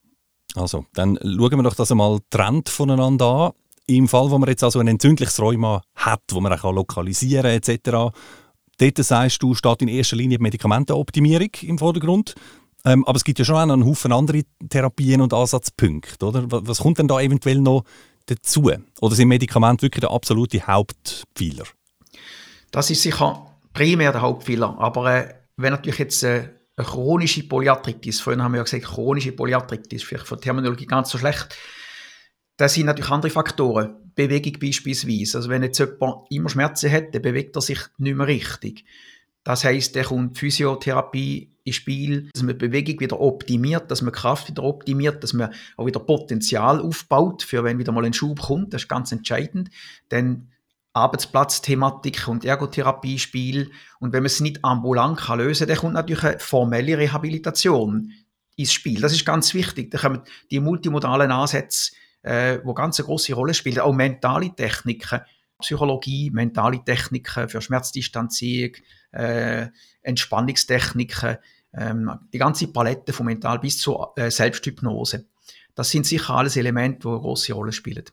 Also, 0.53 0.85
dann 0.93 1.17
schauen 1.17 1.57
wir 1.57 1.63
doch 1.63 1.73
das 1.73 1.91
einmal 1.91 2.19
Trend 2.29 2.69
voneinander 2.69 3.25
an. 3.25 3.51
Im 3.87 4.07
Fall, 4.07 4.29
wo 4.29 4.37
man 4.37 4.47
jetzt 4.47 4.63
also 4.63 4.79
ein 4.79 4.87
entzündliches 4.87 5.39
Rheuma 5.41 5.81
hat, 5.95 6.21
wo 6.29 6.39
man 6.39 6.53
auch 6.53 6.71
lokalisieren 6.71 7.43
kann, 7.43 7.73
etc., 7.75 8.15
Dort 8.79 8.97
sagst 8.97 9.41
du, 9.43 9.53
steht 9.53 9.81
in 9.83 9.87
erster 9.87 10.15
Linie 10.15 10.39
die 10.39 10.43
Medikamentenoptimierung 10.43 11.49
im 11.61 11.77
Vordergrund. 11.77 12.33
Ähm, 12.85 13.05
aber 13.05 13.15
es 13.15 13.23
gibt 13.23 13.39
ja 13.39 13.45
schon 13.45 13.55
einen 13.55 13.85
Haufen 13.85 14.11
andere 14.11 14.43
Therapien 14.67 15.21
und 15.21 15.33
Ansatzpunkte, 15.33 16.25
oder? 16.25 16.45
Was 16.49 16.79
kommt 16.79 16.97
denn 16.97 17.07
da 17.07 17.21
eventuell 17.21 17.61
noch 17.61 17.83
dazu? 18.25 18.71
Oder 19.01 19.15
sind 19.15 19.27
Medikamente 19.27 19.83
wirklich 19.83 20.01
der 20.01 20.11
absolute 20.11 20.65
Hauptpfeiler? 20.65 21.65
Das 22.71 22.89
ist 22.89 23.01
sicher 23.01 23.53
primär 23.73 24.11
der 24.11 24.21
Hauptpfeiler. 24.21 24.77
Aber 24.79 25.13
äh, 25.13 25.33
wenn 25.57 25.71
natürlich 25.71 25.99
jetzt 25.99 26.23
äh, 26.23 26.49
eine 26.75 26.87
chronische 26.87 27.43
Polyarthritis, 27.43 28.21
vorhin 28.21 28.41
haben 28.41 28.53
wir 28.53 28.57
ja 28.57 28.63
gesagt, 28.63 28.85
chronische 28.85 29.31
Polyarthritis, 29.31 30.03
vielleicht 30.03 30.27
von 30.27 30.39
Terminologie 30.39 30.85
ganz 30.85 31.09
so 31.09 31.17
schlecht, 31.17 31.55
das 32.57 32.73
sind 32.73 32.85
natürlich 32.85 33.11
andere 33.11 33.31
Faktoren. 33.31 33.95
Bewegung 34.15 34.59
beispielsweise. 34.59 35.37
Also 35.37 35.49
wenn 35.49 35.63
jetzt 35.63 35.79
jemand 35.79 36.27
immer 36.29 36.49
Schmerzen 36.49 36.91
hat, 36.91 37.13
dann 37.13 37.21
bewegt 37.21 37.55
er 37.55 37.61
sich 37.61 37.79
nicht 37.97 38.15
mehr 38.15 38.27
richtig. 38.27 38.85
Das 39.43 39.63
heißt, 39.63 39.95
der 39.95 40.05
kommt 40.05 40.37
Physiotherapie 40.37 41.51
ins 41.63 41.75
Spiel, 41.75 42.29
dass 42.33 42.43
man 42.43 42.57
die 42.57 42.65
Bewegung 42.67 42.99
wieder 42.99 43.19
optimiert, 43.19 43.89
dass 43.91 44.01
man 44.01 44.13
Kraft 44.13 44.49
wieder 44.49 44.63
optimiert, 44.63 45.23
dass 45.23 45.33
man 45.33 45.53
auch 45.77 45.85
wieder 45.85 45.99
Potenzial 45.99 46.81
aufbaut, 46.81 47.43
für 47.43 47.63
wenn 47.63 47.79
wieder 47.79 47.91
mal 47.91 48.05
ein 48.05 48.13
Schub 48.13 48.41
kommt. 48.41 48.73
Das 48.73 48.83
ist 48.83 48.87
ganz 48.87 49.11
entscheidend. 49.11 49.69
Dann 50.09 50.49
Arbeitsplatzthematik 50.93 52.27
und 52.27 52.45
Ergotherapie 52.45 53.19
Spiel. 53.19 53.71
Und 53.99 54.13
wenn 54.13 54.21
man 54.21 54.27
es 54.27 54.39
nicht 54.39 54.63
ambulant 54.63 55.17
kann 55.17 55.39
lösen, 55.39 55.67
dann 55.67 55.77
kommt 55.77 55.93
natürlich 55.93 56.23
eine 56.23 56.39
formelle 56.39 56.97
Rehabilitation 56.97 58.11
ins 58.55 58.71
Spiel. 58.71 59.01
Das 59.01 59.13
ist 59.13 59.25
ganz 59.25 59.53
wichtig. 59.53 59.91
Da 59.91 59.97
kommen 59.97 60.21
die 60.51 60.59
multimodalen 60.59 61.31
Ansätze 61.31 61.93
äh, 62.23 62.59
wo 62.63 62.73
ganz 62.73 62.99
eine 62.99 63.05
große 63.05 63.33
Rolle 63.33 63.53
spielen. 63.53 63.79
Auch 63.79 63.93
mentale 63.93 64.55
Techniken, 64.55 65.21
Psychologie, 65.59 66.31
mentale 66.31 66.83
Techniken 66.83 67.47
für 67.47 67.61
Schmerzdistanzierung, 67.61 68.75
äh, 69.13 69.67
Entspannungstechniken, 70.01 71.37
ähm, 71.73 72.11
die 72.31 72.37
ganze 72.37 72.67
Palette 72.67 73.13
von 73.13 73.25
mental 73.25 73.59
bis 73.59 73.77
zur 73.77 74.13
äh, 74.15 74.29
Selbsthypnose. 74.29 75.25
Das 75.75 75.89
sind 75.89 76.05
sicher 76.05 76.35
alles 76.35 76.55
Elemente, 76.55 76.99
die 77.01 77.07
eine 77.07 77.19
große 77.19 77.53
Rolle 77.53 77.71
spielen. 77.71 78.05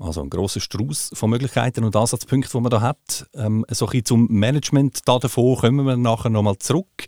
Also 0.00 0.22
ein 0.22 0.30
grosser 0.30 0.60
Strauß 0.60 1.10
von 1.14 1.30
Möglichkeiten 1.30 1.84
und 1.84 1.94
Ansatzpunkten, 1.94 2.50
die 2.52 2.60
man 2.62 2.70
da 2.70 2.80
hat. 2.80 3.26
Ähm, 3.34 3.64
so 3.70 3.86
ein 3.86 4.04
zum 4.04 4.26
Management 4.28 5.00
da 5.06 5.18
davon 5.18 5.56
kommen 5.56 5.86
wir 5.86 5.96
nachher 5.96 6.30
nochmal 6.30 6.58
zurück. 6.58 7.06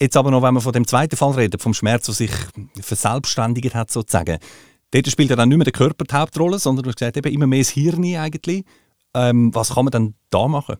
Jetzt 0.00 0.16
aber 0.16 0.30
noch, 0.30 0.42
wenn 0.42 0.54
wir 0.54 0.60
von 0.60 0.72
dem 0.72 0.86
zweiten 0.86 1.16
Fall 1.16 1.32
reden, 1.32 1.60
vom 1.60 1.74
Schmerz, 1.74 2.06
der 2.06 2.14
sich 2.14 2.32
verselbstständigt 2.80 3.74
hat 3.74 3.90
sozusagen. 3.90 4.38
Dort 4.90 5.06
spielt 5.08 5.30
ja 5.30 5.36
dann 5.36 5.48
nicht 5.48 5.58
mehr 5.58 5.64
der 5.64 5.72
Körper 5.72 6.04
die 6.04 6.14
Hauptrolle, 6.14 6.58
sondern 6.58 6.84
du 6.84 6.88
hast 6.88 6.98
gesagt, 6.98 7.16
eben 7.16 7.32
immer 7.32 7.46
mehr 7.46 7.60
das 7.60 7.70
Hirn 7.70 8.04
eigentlich. 8.16 8.64
Ähm, 9.14 9.54
was 9.54 9.74
kann 9.74 9.84
man 9.84 9.92
denn 9.92 10.14
da 10.30 10.48
machen? 10.48 10.76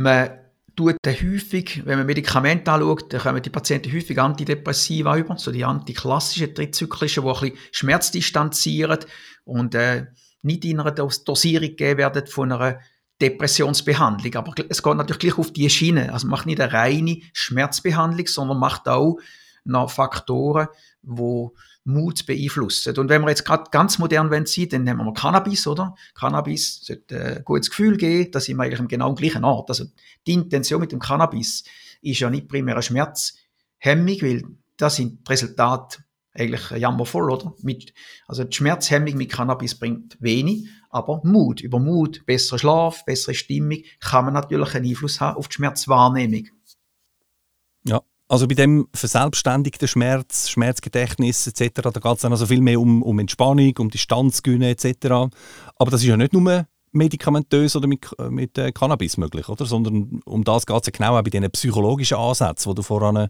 Man 0.00 0.30
tut 0.74 0.96
häufig, 1.06 1.82
wenn 1.84 1.98
man 1.98 2.06
Medikamente 2.06 2.72
anschaut, 2.72 3.12
dann 3.12 3.20
kommen 3.20 3.42
die 3.42 3.50
Patienten 3.50 3.92
häufig 3.92 4.18
Antidepressiva 4.18 5.14
über, 5.18 5.36
so 5.36 5.52
die 5.52 5.62
antiklassischen 5.62 6.54
trizyklischen, 6.54 7.22
die 7.22 7.28
ein 7.28 7.40
bisschen 7.40 7.58
schmerzdistanzieren 7.70 9.00
und 9.44 9.74
äh, 9.74 10.06
nicht 10.40 10.64
in 10.64 10.80
einer 10.80 10.92
Dosierung 10.92 11.68
gegeben 11.68 11.98
werden 11.98 12.26
von 12.26 12.50
einer 12.50 12.80
Depressionsbehandlung. 13.20 14.34
Aber 14.36 14.54
es 14.70 14.82
geht 14.82 14.96
natürlich 14.96 15.20
gleich 15.20 15.38
auf 15.38 15.52
die 15.52 15.68
Schiene. 15.68 16.14
Also 16.14 16.26
man 16.26 16.38
macht 16.38 16.46
nicht 16.46 16.62
eine 16.62 16.72
reine 16.72 17.20
Schmerzbehandlung, 17.34 18.26
sondern 18.26 18.58
macht 18.58 18.88
auch 18.88 19.18
noch 19.64 19.90
Faktoren, 19.90 20.68
die 21.02 21.48
Mut 21.84 22.26
beeinflussen. 22.26 22.96
Und 22.98 23.08
wenn 23.08 23.22
wir 23.22 23.30
jetzt 23.30 23.44
gerade 23.44 23.70
ganz 23.70 23.98
modern 23.98 24.30
wollen 24.30 24.46
sein, 24.46 24.68
dann 24.68 24.84
nehmen 24.84 25.04
wir 25.04 25.14
Cannabis, 25.14 25.66
oder? 25.66 25.94
Cannabis 26.14 26.84
sollte 26.84 27.36
ein 27.38 27.44
gutes 27.44 27.70
Gefühl 27.70 27.96
geben, 27.96 28.30
da 28.30 28.40
sind 28.40 28.56
wir 28.56 28.64
eigentlich 28.64 28.80
am 28.80 28.88
genau 28.88 29.14
gleichen 29.14 29.44
Ort. 29.44 29.70
Also 29.70 29.86
die 30.26 30.34
Intention 30.34 30.80
mit 30.80 30.92
dem 30.92 30.98
Cannabis 30.98 31.64
ist 32.02 32.20
ja 32.20 32.30
nicht 32.30 32.48
primär 32.48 32.74
eine 32.74 32.82
Schmerzhemmung, 32.82 34.16
weil 34.20 34.42
das 34.76 34.96
sind 34.96 35.26
die 35.26 35.30
Resultate 35.30 36.04
eigentlich 36.32 36.70
jammervoll, 36.70 37.30
oder? 37.30 37.54
Mit, 37.62 37.92
also 38.28 38.44
die 38.44 38.56
Schmerzhemmung 38.56 39.16
mit 39.16 39.32
Cannabis 39.32 39.78
bringt 39.78 40.16
wenig, 40.20 40.68
aber 40.90 41.20
Mut, 41.24 41.60
über 41.60 41.78
Mut, 41.78 42.24
besserer 42.26 42.58
Schlaf, 42.58 43.04
bessere 43.04 43.34
Stimmung, 43.34 43.78
kann 44.00 44.26
man 44.26 44.34
natürlich 44.34 44.74
einen 44.74 44.86
Einfluss 44.86 45.20
haben 45.20 45.36
auf 45.36 45.48
die 45.48 45.54
Schmerzwahrnehmung. 45.54 46.48
Ja, 47.84 48.02
also 48.30 48.46
bei 48.46 48.54
dem 48.54 48.86
verselbstständigten 48.94 49.88
Schmerz, 49.88 50.48
Schmerzgedächtnis 50.50 51.48
etc., 51.48 51.82
da 51.82 51.90
geht 51.90 52.14
es 52.14 52.22
dann 52.22 52.30
also 52.30 52.46
viel 52.46 52.60
mehr 52.60 52.80
um, 52.80 53.02
um 53.02 53.18
Entspannung, 53.18 53.72
um 53.78 53.90
Distanzgewinne 53.90 54.70
etc. 54.70 54.86
Aber 55.74 55.90
das 55.90 56.02
ist 56.02 56.06
ja 56.06 56.16
nicht 56.16 56.32
nur 56.32 56.66
medikamentös 56.92 57.74
oder 57.74 57.88
mit, 57.88 58.06
mit 58.30 58.56
äh, 58.56 58.70
Cannabis 58.70 59.16
möglich, 59.16 59.48
oder? 59.48 59.66
sondern 59.66 60.20
um 60.24 60.44
das 60.44 60.64
geht 60.64 60.80
es 60.80 60.86
ja 60.86 60.92
genau 60.92 61.18
auch 61.18 61.22
bei 61.22 61.30
diesen 61.30 61.50
psychologischen 61.50 62.18
Ansätzen, 62.18 62.70
die 62.70 62.76
du 62.76 62.82
voran 62.82 63.28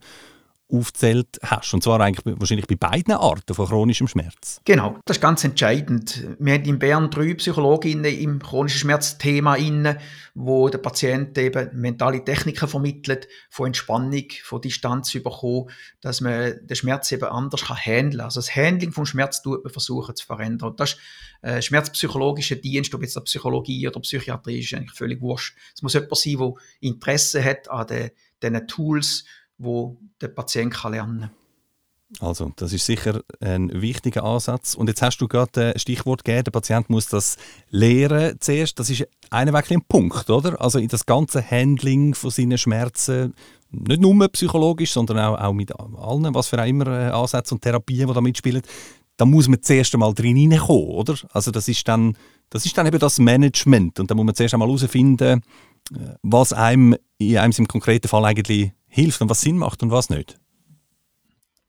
aufzählt 0.72 1.38
hast. 1.42 1.74
Und 1.74 1.82
zwar 1.82 2.00
eigentlich 2.00 2.36
wahrscheinlich 2.38 2.66
bei 2.66 2.76
beiden 2.76 3.14
Arten 3.14 3.54
von 3.54 3.66
chronischem 3.66 4.08
Schmerz. 4.08 4.60
Genau, 4.64 4.98
das 5.04 5.16
ist 5.16 5.20
ganz 5.20 5.44
entscheidend. 5.44 6.26
Wir 6.38 6.54
haben 6.54 6.64
in 6.64 6.78
Bern 6.78 7.10
drei 7.10 7.34
Psychologinnen 7.34 8.18
im 8.18 8.40
chronischen 8.40 8.80
Schmerzthema 8.80 9.56
inne, 9.56 9.98
wo 10.34 10.68
der 10.68 10.78
Patient 10.78 11.36
eben 11.38 11.68
mentale 11.80 12.24
Techniken 12.24 12.68
vermittelt, 12.68 13.28
von 13.50 13.66
Entspannung, 13.66 14.26
von 14.42 14.60
Distanz 14.60 15.12
bekommen, 15.12 15.70
dass 16.00 16.20
man 16.20 16.54
den 16.62 16.76
Schmerz 16.76 17.10
eben 17.12 17.24
anders 17.24 17.64
kann 17.64 17.76
handeln. 17.76 18.20
Also 18.20 18.40
das 18.40 18.54
Handling 18.54 18.92
vom 18.92 19.06
Schmerz 19.06 19.42
tut 19.42 19.64
man 19.64 19.72
versuchen 19.72 20.14
zu 20.14 20.24
verändern. 20.26 20.70
Und 20.70 20.80
das 20.80 20.92
ist 20.92 20.98
äh, 21.42 21.62
schmerzpsychologischer 21.62 22.56
Dienst, 22.56 22.94
ob 22.94 23.02
jetzt 23.02 23.16
der 23.16 23.22
Psychologie 23.22 23.86
oder 23.88 24.00
Psychiatrie 24.00 24.60
ist 24.60 24.74
eigentlich 24.74 24.96
völlig 24.96 25.20
wurscht. 25.20 25.56
Es 25.74 25.82
muss 25.82 25.94
jemand 25.94 26.16
sein, 26.16 26.36
der 26.38 26.52
Interesse 26.80 27.44
hat 27.44 27.70
an 27.70 27.86
den, 27.86 28.10
diesen 28.42 28.68
Tools 28.68 29.24
wo 29.60 29.96
der 30.20 30.28
Patient 30.28 30.72
kann 30.72 30.92
lernen 30.92 31.20
kann. 31.20 31.30
Also, 32.18 32.52
das 32.56 32.72
ist 32.72 32.86
sicher 32.86 33.22
ein 33.40 33.70
wichtiger 33.80 34.24
Ansatz. 34.24 34.74
Und 34.74 34.88
jetzt 34.88 35.00
hast 35.00 35.18
du 35.18 35.28
gerade 35.28 35.74
ein 35.74 35.78
Stichwort 35.78 36.24
gegeben, 36.24 36.44
der 36.44 36.50
Patient 36.50 36.90
muss 36.90 37.06
das 37.06 37.36
lernen 37.70 38.36
zuerst. 38.40 38.80
Das 38.80 38.90
ist 38.90 39.06
einer 39.30 39.52
wirklich 39.52 39.78
ein 39.78 39.84
Punkt, 39.86 40.28
oder? 40.28 40.60
Also 40.60 40.80
in 40.80 40.88
das 40.88 41.06
ganze 41.06 41.48
Handling 41.48 42.14
von 42.14 42.30
seinen 42.30 42.58
Schmerzen, 42.58 43.34
nicht 43.70 44.00
nur 44.00 44.28
psychologisch, 44.28 44.92
sondern 44.92 45.18
auch, 45.20 45.38
auch 45.38 45.52
mit 45.52 45.72
allen, 45.72 46.34
was 46.34 46.48
für 46.48 46.60
auch 46.60 46.66
immer 46.66 46.88
äh, 46.88 47.10
Ansätze 47.10 47.54
und 47.54 47.62
Therapien, 47.62 48.08
die 48.08 48.14
da 48.14 48.20
mitspielen, 48.20 48.62
da 49.16 49.24
muss 49.24 49.46
man 49.46 49.62
zuerst 49.62 49.94
einmal 49.94 50.12
drin 50.12 50.36
hineinkommen, 50.36 50.88
oder? 50.88 51.14
Also 51.30 51.52
das 51.52 51.68
ist 51.68 51.86
dann, 51.86 52.16
das 52.48 52.66
ist 52.66 52.76
dann 52.76 52.86
eben 52.86 52.98
das 52.98 53.20
Management. 53.20 54.00
Und 54.00 54.10
da 54.10 54.16
muss 54.16 54.24
man 54.24 54.34
zuerst 54.34 54.54
einmal 54.54 54.66
herausfinden, 54.66 55.42
äh, 55.94 56.16
was 56.22 56.52
einem 56.52 56.96
in 57.18 57.38
einem 57.38 57.52
im 57.56 57.68
konkreten 57.68 58.08
Fall 58.08 58.24
eigentlich 58.24 58.72
hilft 58.90 59.22
und 59.22 59.30
was 59.30 59.40
Sinn 59.40 59.56
macht 59.56 59.82
und 59.82 59.90
was 59.90 60.10
nicht? 60.10 60.38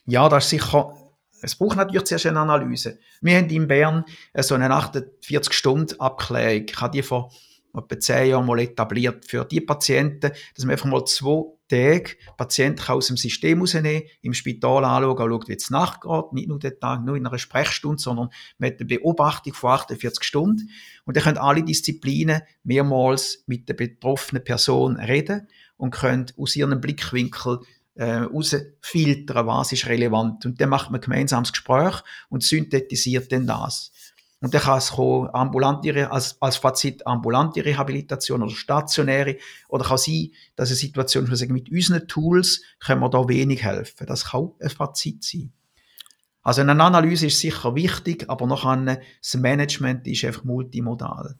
Ja, 0.06 0.28
das 0.28 0.44
ist 0.46 0.50
sicher. 0.50 0.98
Es 1.42 1.56
braucht 1.56 1.78
natürlich 1.78 2.04
zuerst 2.04 2.26
eine 2.26 2.40
Analyse. 2.40 3.00
Wir 3.22 3.38
haben 3.38 3.50
in 3.50 3.68
Bern 3.68 4.04
so 4.38 4.56
eine 4.56 4.70
48-Stunden-Abklärung. 4.70 6.66
Ich 6.68 6.82
habe 6.82 6.92
die 6.92 7.02
vor 7.02 7.32
etwa 7.74 8.00
zehn 8.00 8.30
Jahren 8.30 8.46
mal 8.46 8.60
etabliert 8.60 9.26
für 9.26 9.46
die 9.46 9.62
Patienten, 9.62 10.32
dass 10.56 10.66
man 10.66 10.72
einfach 10.72 10.88
mal 10.88 11.06
zwei 11.06 11.44
Tage 11.68 12.18
Patienten 12.36 12.92
aus 12.92 13.08
dem 13.08 13.18
System 13.18 13.62
rausnehmen, 13.62 14.04
im 14.22 14.34
Spital 14.34 14.84
anschauen, 14.84 15.18
schaut, 15.18 15.48
wie 15.48 15.54
es 15.54 15.70
nachgeht, 15.70 16.34
nicht 16.34 16.50
nur 16.50 16.60
den 16.60 16.80
Tag, 16.80 17.06
nur 17.06 17.16
in 17.16 17.26
einer 17.26 17.38
Sprechstunde, 17.38 18.02
sondern 18.02 18.30
mit 18.58 18.80
der 18.80 18.86
Beobachtung 18.86 19.54
von 19.54 19.72
48 19.72 20.24
Stunden. 20.24 20.70
Und 21.06 21.16
dann 21.16 21.24
können 21.24 21.38
alle 21.38 21.64
Disziplinen 21.64 22.42
mehrmals 22.64 23.44
mit 23.48 23.70
der 23.70 23.76
betroffenen 23.76 24.44
Person 24.44 24.98
reden 24.98 25.48
und 25.78 25.92
können 25.92 26.26
aus 26.38 26.56
ihrem 26.56 26.82
Blickwinkel 26.82 27.60
äh, 27.96 28.06
herausfiltern, 28.06 29.48
was 29.48 29.72
ist 29.72 29.88
relevant. 29.88 30.46
Und 30.46 30.60
dann 30.60 30.70
macht 30.70 30.92
man 30.92 31.02
gemeinsames 31.02 31.52
Gespräch 31.52 32.02
und 32.30 32.44
synthetisiert 32.44 33.32
dann 33.32 33.48
das. 33.48 33.92
Und 34.42 34.56
dann 34.56 34.62
kann 34.62 34.80
es 34.80 34.92
kommen, 34.92 35.30
ambulante, 35.34 36.12
als, 36.12 36.42
als 36.42 36.58
Fazit 36.58 37.06
ambulante 37.06 37.64
Rehabilitation 37.64 38.42
oder 38.42 38.52
stationäre. 38.52 39.38
Oder 39.70 39.86
kann 39.86 40.00
sein, 40.00 40.32
dass 40.56 40.70
eine 40.70 40.78
Situation, 40.78 41.30
wo 41.30 41.54
mit 41.54 41.72
unseren 41.72 42.08
Tools 42.08 42.64
können 42.80 43.02
wir 43.02 43.10
da 43.10 43.28
wenig 43.28 43.64
helfen. 43.64 44.08
Das 44.08 44.26
kann 44.26 44.42
auch 44.42 44.56
ein 44.60 44.70
Fazit 44.72 45.24
sein. 45.24 45.54
Also 46.42 46.62
eine 46.62 46.84
Analyse 46.84 47.28
ist 47.28 47.40
sicher 47.40 47.76
wichtig, 47.76 48.26
aber 48.28 48.48
noch 48.48 48.66
an 48.66 48.86
das 49.22 49.34
Management 49.36 50.08
ist 50.08 50.26
einfach 50.26 50.44
multimodal. 50.44 51.36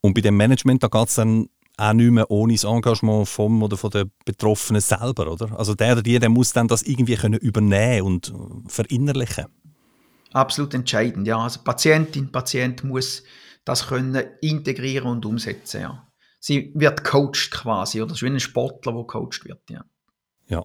Und 0.00 0.14
bei 0.14 0.20
dem 0.20 0.36
Management, 0.36 0.82
da 0.82 0.88
geht 0.88 1.08
es 1.08 1.14
dann 1.14 1.48
auch 1.76 1.92
nicht 1.92 2.10
mehr 2.10 2.28
ohne 2.28 2.54
das 2.54 2.64
Engagement 2.64 3.28
vom 3.28 3.62
oder 3.62 3.76
von 3.76 3.90
der 3.90 4.06
Betroffenen 4.24 4.80
selber, 4.80 5.30
oder? 5.30 5.56
Also 5.58 5.74
der 5.74 5.92
oder 5.92 6.02
die, 6.02 6.18
der 6.18 6.28
muss 6.28 6.52
dann 6.52 6.66
das 6.66 6.82
irgendwie 6.82 7.16
können 7.16 7.38
übernehmen 7.38 8.02
und 8.02 8.34
verinnerlichen. 8.66 9.46
Absolut 10.34 10.74
entscheidend, 10.74 11.28
ja. 11.28 11.38
Also 11.38 11.60
Patientin, 11.62 12.30
Patient 12.32 12.82
muss 12.82 13.22
das 13.64 13.86
können 13.86 14.22
integrieren 14.42 15.08
und 15.08 15.24
umsetzen, 15.24 15.80
ja. 15.80 16.08
Sie 16.40 16.72
wird 16.74 17.04
coacht 17.04 17.50
quasi, 17.50 18.02
oder? 18.02 18.08
Das 18.08 18.18
ist 18.18 18.22
wie 18.22 18.26
ein 18.26 18.40
Sportler, 18.40 18.92
der 18.92 19.04
coacht 19.04 19.44
wird, 19.44 19.70
ja. 19.70 19.84
Ja. 20.48 20.64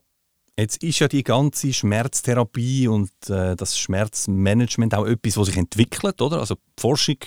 Jetzt 0.58 0.84
ist 0.84 1.00
ja 1.00 1.08
die 1.08 1.24
ganze 1.24 1.72
Schmerztherapie 1.72 2.88
und 2.88 3.12
äh, 3.30 3.56
das 3.56 3.78
Schmerzmanagement 3.78 4.96
auch 4.96 5.06
etwas, 5.06 5.38
was 5.38 5.48
sich 5.48 5.58
entwickelt, 5.58 6.22
oder? 6.22 6.40
Also 6.40 6.56
die 6.56 6.82
Forschung 6.82 7.18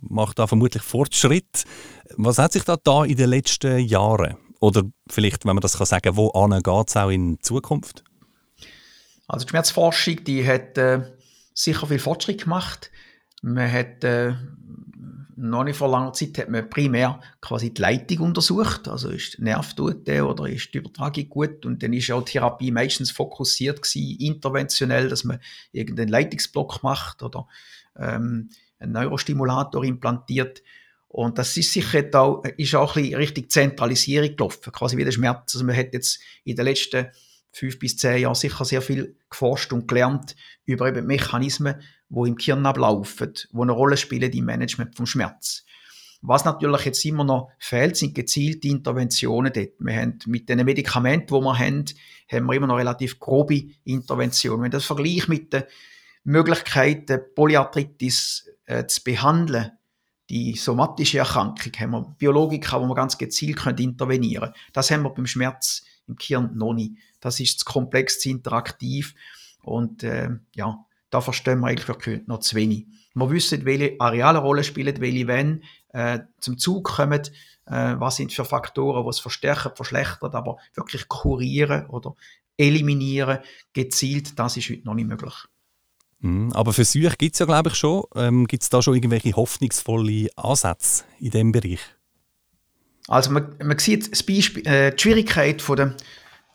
macht 0.00 0.38
da 0.38 0.46
vermutlich 0.46 0.82
Fortschritt. 0.82 1.64
Was 2.16 2.38
hat 2.38 2.52
sich 2.52 2.62
da, 2.62 2.76
da 2.82 3.04
in 3.04 3.16
den 3.16 3.28
letzten 3.28 3.80
Jahren, 3.80 4.36
oder 4.60 4.84
vielleicht, 5.10 5.44
wenn 5.44 5.56
man 5.56 5.62
das 5.62 5.76
kann 5.76 5.86
sagen, 5.86 6.16
wo 6.16 6.30
geht 6.30 6.88
es 6.88 6.96
auch 6.96 7.10
in 7.10 7.38
Zukunft? 7.42 8.04
Also 9.26 9.44
die 9.44 9.50
Schmerzforschung, 9.50 10.24
die 10.24 10.46
hat 10.46 10.78
äh, 10.78 11.02
sicher 11.58 11.86
viel 11.86 11.98
Fortschritt 11.98 12.44
gemacht. 12.44 12.90
Man 13.42 13.70
hat 13.70 14.04
äh, 14.04 14.34
noch 15.36 15.64
nicht 15.64 15.76
vor 15.76 15.90
langer 15.90 16.12
Zeit 16.12 16.38
hat 16.38 16.48
man 16.48 16.68
primär 16.68 17.20
quasi 17.40 17.72
die 17.72 17.80
Leitung 17.80 18.18
untersucht, 18.18 18.88
also 18.88 19.10
ist 19.10 19.38
Nerv 19.38 19.76
gut 19.76 20.08
oder 20.08 20.46
ist 20.46 20.74
die 20.74 20.78
Übertragung 20.78 21.28
gut 21.28 21.64
und 21.64 21.82
dann 21.82 21.92
ist 21.92 22.08
ja 22.08 22.18
die 22.18 22.32
Therapie 22.32 22.72
meistens 22.72 23.10
fokussiert 23.10 23.82
gewesen, 23.82 24.18
interventionell, 24.20 25.08
dass 25.08 25.24
man 25.24 25.38
irgendeinen 25.70 26.08
Leitungsblock 26.08 26.82
macht 26.82 27.22
oder 27.22 27.46
ähm, 27.96 28.50
einen 28.78 28.92
Neurostimulator 28.92 29.84
implantiert. 29.84 30.62
Und 31.06 31.38
das 31.38 31.56
ist 31.56 31.72
sicher 31.72 32.04
auch, 32.14 32.44
ist 32.56 32.74
auch 32.74 32.96
ein 32.96 33.02
bisschen 33.02 33.18
richtig 33.18 33.50
Zentralisierung 33.50 34.36
gelaufen, 34.36 34.72
quasi 34.72 34.96
wie 34.96 35.04
der 35.04 35.12
Schmerz. 35.12 35.54
Also 35.54 35.64
man 35.64 35.76
hat 35.76 35.92
jetzt 35.92 36.20
in 36.44 36.56
den 36.56 36.66
letzten 36.66 37.06
fünf 37.58 37.78
bis 37.78 37.96
zehn 37.96 38.22
Jahren 38.22 38.34
sicher 38.34 38.64
sehr 38.64 38.82
viel 38.82 39.16
geforscht 39.28 39.72
und 39.72 39.88
gelernt 39.88 40.36
über 40.64 40.88
eben 40.88 41.06
Mechanismen, 41.06 41.76
die 42.08 42.28
im 42.28 42.36
Gehirn 42.36 42.64
ablaufen, 42.64 43.34
die 43.34 43.60
eine 43.60 43.72
Rolle 43.72 43.96
spielen 43.96 44.32
im 44.32 44.44
Management 44.44 44.96
vom 44.96 45.06
Schmerz. 45.06 45.64
Was 46.20 46.44
natürlich 46.44 46.84
jetzt 46.84 47.04
immer 47.04 47.24
noch 47.24 47.50
fehlt, 47.58 47.96
sind 47.96 48.14
gezielte 48.14 48.68
Interventionen 48.68 49.52
dort. 49.52 49.72
Wir 49.78 49.96
haben 49.96 50.18
mit 50.26 50.48
den 50.48 50.64
Medikamenten, 50.64 51.34
die 51.34 51.40
wir 51.40 51.58
haben, 51.58 51.84
haben 52.30 52.46
wir 52.46 52.54
immer 52.54 52.66
noch 52.66 52.78
relativ 52.78 53.20
grobe 53.20 53.64
Interventionen. 53.84 54.62
Wenn 54.62 54.70
das 54.70 54.84
vergleicht 54.84 55.28
mit 55.28 55.52
den 55.52 55.64
Möglichkeiten, 56.24 57.20
Polyarthritis 57.34 58.48
äh, 58.66 58.86
zu 58.86 59.02
behandeln, 59.04 59.72
die 60.28 60.56
somatische 60.56 61.18
Erkrankung, 61.18 61.72
haben 61.78 61.90
wir 61.90 62.16
Biologika, 62.18 62.80
wo 62.80 62.86
wir 62.86 62.94
ganz 62.94 63.16
gezielt 63.16 63.64
intervenieren 63.78 64.52
können. 64.52 64.54
Das 64.72 64.90
haben 64.90 65.02
wir 65.02 65.10
beim 65.10 65.26
Schmerz 65.26 65.84
im 66.08 66.16
Gehirn 66.16 66.56
noch 66.56 66.72
nicht. 66.72 66.94
Das 67.20 67.40
ist 67.40 67.60
zu 67.60 67.64
komplex, 67.64 68.20
zu 68.20 68.30
interaktiv 68.30 69.14
und 69.62 70.02
äh, 70.02 70.30
ja, 70.54 70.84
da 71.10 71.20
verstehen 71.20 71.60
wir 71.60 71.68
eigentlich 71.68 72.26
noch 72.26 72.40
zu 72.40 72.56
wenig. 72.56 72.86
Wir 73.14 73.30
wissen, 73.30 73.64
welche 73.64 73.96
Areale 73.98 74.38
Rolle 74.38 74.64
spielen, 74.64 75.00
welche 75.00 75.26
wenn 75.26 75.62
äh, 75.92 76.20
zum 76.40 76.58
Zug 76.58 76.84
kommen, 76.84 77.22
äh, 77.66 77.94
was 77.98 78.16
sind 78.16 78.32
für 78.32 78.44
Faktoren, 78.44 79.04
die 79.04 79.10
es 79.10 79.20
verstärken, 79.20 79.72
verschlechtern, 79.74 80.32
aber 80.32 80.58
wirklich 80.74 81.08
kurieren 81.08 81.86
oder 81.86 82.14
eliminieren, 82.56 83.38
gezielt, 83.72 84.38
das 84.38 84.56
ist 84.56 84.68
heute 84.70 84.84
noch 84.84 84.94
nicht 84.94 85.08
möglich. 85.08 85.34
Mhm, 86.20 86.52
aber 86.52 86.72
für 86.72 86.84
sich 86.84 87.16
gibt 87.18 87.34
es 87.34 87.38
ja, 87.38 87.46
glaube 87.46 87.70
ich, 87.70 87.76
schon. 87.76 88.04
Ähm, 88.16 88.46
gibt 88.46 88.64
es 88.64 88.70
da 88.70 88.82
schon 88.82 88.94
irgendwelche 88.94 89.32
hoffnungsvolle 89.34 90.28
Ansätze 90.36 91.04
in 91.20 91.30
diesem 91.30 91.52
Bereich? 91.52 91.80
Also 93.08 93.30
man, 93.32 93.54
man 93.62 93.78
sieht 93.78 94.12
das 94.12 94.22
Beispiel, 94.22 94.66
äh, 94.66 94.94
die 94.94 95.02
Schwierigkeit 95.02 95.60
von 95.60 95.76
der 95.76 95.94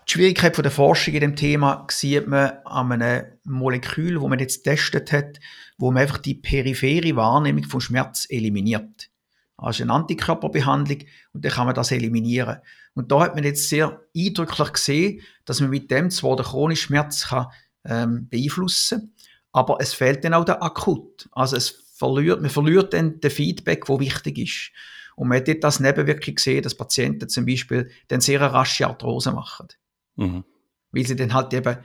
die 0.07 0.11
Schwierigkeit 0.11 0.55
von 0.55 0.63
der 0.63 0.71
Forschung 0.71 1.13
in 1.13 1.21
dem 1.21 1.35
Thema 1.35 1.87
sieht 1.89 2.27
man 2.27 2.51
an 2.65 2.91
einem 2.91 3.25
Molekül, 3.45 4.19
wo 4.19 4.27
man 4.27 4.39
jetzt 4.39 4.63
getestet 4.63 5.13
hat, 5.13 5.39
wo 5.77 5.91
man 5.91 6.01
einfach 6.01 6.17
die 6.17 6.35
periphere 6.35 7.15
Wahrnehmung 7.15 7.63
von 7.63 7.79
Schmerz 7.79 8.27
eliminiert. 8.29 9.09
Also 9.55 9.83
eine 9.83 9.93
Antikörperbehandlung 9.93 10.99
und 11.31 11.45
dann 11.45 11.51
kann 11.51 11.67
man 11.67 11.75
das 11.75 11.91
eliminieren. 11.91 12.57
Und 12.95 13.11
da 13.11 13.21
hat 13.21 13.35
man 13.35 13.45
jetzt 13.45 13.69
sehr 13.69 14.01
eindrücklich 14.15 14.73
gesehen, 14.73 15.21
dass 15.45 15.61
man 15.61 15.69
mit 15.69 15.89
dem 15.89 16.09
zwar 16.09 16.35
den 16.35 16.45
chronischen 16.45 16.87
Schmerz 16.87 17.29
kann, 17.29 17.47
ähm, 17.85 18.27
beeinflussen 18.29 18.99
kann, 18.99 19.11
aber 19.53 19.77
es 19.79 19.93
fehlt 19.93 20.25
dann 20.25 20.33
auch 20.33 20.45
der 20.45 20.61
Akut. 20.61 21.29
Also 21.31 21.55
es 21.55 21.69
verliert, 21.95 22.41
man 22.41 22.49
verliert 22.49 22.93
dann 22.93 23.21
den 23.21 23.31
Feedback, 23.31 23.87
wo 23.87 23.99
wichtig 23.99 24.37
ist. 24.37 24.71
Und 25.15 25.27
man 25.27 25.37
hat 25.37 25.47
dort 25.47 25.63
das 25.63 25.79
Nebenwirkung 25.79 26.35
gesehen, 26.35 26.63
dass 26.63 26.75
Patienten 26.75 27.29
zum 27.29 27.45
Beispiel 27.45 27.89
dann 28.07 28.21
sehr 28.21 28.41
rasche 28.41 28.87
Arthrose 28.87 29.31
machen. 29.31 29.67
Mhm. 30.15 30.43
Weil 30.91 31.05
sie 31.05 31.15
dann 31.15 31.33
halt 31.33 31.53
eben 31.53 31.77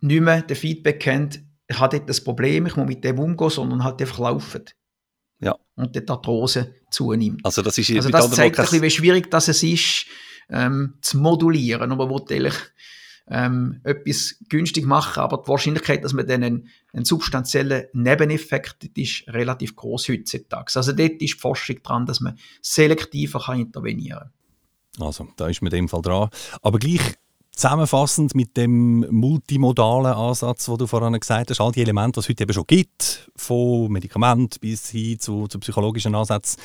nicht 0.00 0.20
mehr 0.20 0.42
den 0.42 0.56
Feedback 0.56 1.00
kennt, 1.00 1.40
ich 1.68 1.78
habe 1.78 1.98
dort 1.98 2.08
das 2.08 2.22
Problem, 2.22 2.66
ich 2.66 2.76
muss 2.76 2.86
mit 2.86 3.04
dem 3.04 3.18
umgehen, 3.18 3.50
sondern 3.50 3.84
halt 3.84 4.00
einfach 4.00 4.18
laufen. 4.18 4.64
Ja. 5.40 5.56
Und 5.76 5.94
die 5.94 6.08
Arthrose 6.08 6.74
zunimmt. 6.90 7.44
Also 7.44 7.62
das, 7.62 7.78
ist 7.78 7.90
also 7.90 8.08
das 8.08 8.30
zeigt 8.30 8.58
ein 8.58 8.64
bisschen, 8.64 8.82
wie 8.82 8.90
schwierig 8.90 9.30
das 9.30 9.48
ist, 9.48 10.06
ähm, 10.48 10.94
zu 11.02 11.18
modulieren. 11.18 11.92
Aber 11.92 12.06
man 12.06 12.26
will 12.26 12.50
ähm, 13.30 13.80
etwas 13.84 14.36
günstig 14.48 14.86
machen, 14.86 15.20
aber 15.20 15.38
die 15.38 15.48
Wahrscheinlichkeit, 15.48 16.04
dass 16.04 16.12
man 16.12 16.26
dann 16.26 16.42
einen, 16.42 16.68
einen 16.92 17.04
substanziellen 17.04 17.86
Nebeneffekt 17.92 18.84
hat, 18.84 18.96
ist 18.96 19.24
relativ 19.28 19.76
groß 19.76 20.08
heutzutage. 20.08 20.72
Also 20.74 20.92
dort 20.92 21.12
ist 21.12 21.20
die 21.20 21.28
Forschung 21.28 21.82
dran, 21.82 22.06
dass 22.06 22.20
man 22.20 22.38
selektiver 22.62 23.40
kann 23.40 23.60
intervenieren 23.60 24.30
kann. 24.98 25.06
Also 25.06 25.28
da 25.36 25.48
ist 25.48 25.62
man 25.62 25.72
in 25.72 25.76
dem 25.76 25.88
Fall 25.88 26.02
dran. 26.02 26.30
Aber 26.62 26.78
gleich 26.78 27.14
zusammenfassend 27.58 28.36
mit 28.36 28.56
dem 28.56 29.04
multimodalen 29.10 30.12
Ansatz, 30.12 30.66
den 30.66 30.78
du 30.78 30.86
vorhin 30.86 31.18
gesagt 31.18 31.50
hast, 31.50 31.60
all 31.60 31.72
die 31.72 31.82
Elemente, 31.82 32.20
die 32.20 32.24
es 32.24 32.28
heute 32.28 32.44
eben 32.44 32.52
schon 32.52 32.66
gibt, 32.68 33.30
von 33.34 33.90
Medikament 33.90 34.60
bis 34.60 34.90
hin 34.90 35.18
zu, 35.18 35.48
zu 35.48 35.58
psychologischen 35.58 36.14
Ansätzen, 36.14 36.60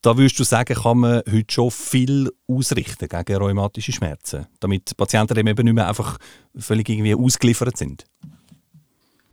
da 0.00 0.16
würdest 0.16 0.38
du 0.38 0.44
sagen, 0.44 0.74
kann 0.74 0.98
man 0.98 1.22
heute 1.30 1.52
schon 1.52 1.70
viel 1.70 2.30
ausrichten 2.48 3.08
gegen 3.08 3.36
rheumatische 3.36 3.92
Schmerzen, 3.92 4.46
damit 4.60 4.96
Patienten 4.96 5.36
eben 5.36 5.64
nicht 5.64 5.74
mehr 5.74 5.88
einfach 5.88 6.16
völlig 6.56 6.88
irgendwie 6.88 7.14
ausgeliefert 7.14 7.76
sind? 7.76 8.06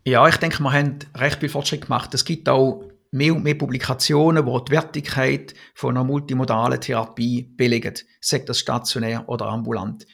Ja, 0.04 0.28
ich 0.28 0.38
denke, 0.38 0.62
wir 0.62 0.74
haben 0.74 1.00
recht 1.16 1.40
viel 1.40 1.50
Fortschritt 1.50 1.84
gemacht. 1.84 2.14
Es 2.14 2.26
gibt 2.26 2.50
auch 2.50 2.84
mehr 3.12 3.34
und 3.34 3.44
mehr 3.44 3.56
Publikationen, 3.56 4.46
die 4.46 4.66
die 4.66 4.72
Wertigkeit 4.72 5.54
von 5.76 5.96
einer 5.96 6.04
multimodalen 6.04 6.82
Therapie 6.82 7.44
belegen, 7.56 7.94
sei 8.20 8.40
das 8.40 8.60
stationär 8.60 9.30
oder 9.30 9.46
ambulant. 9.46 10.06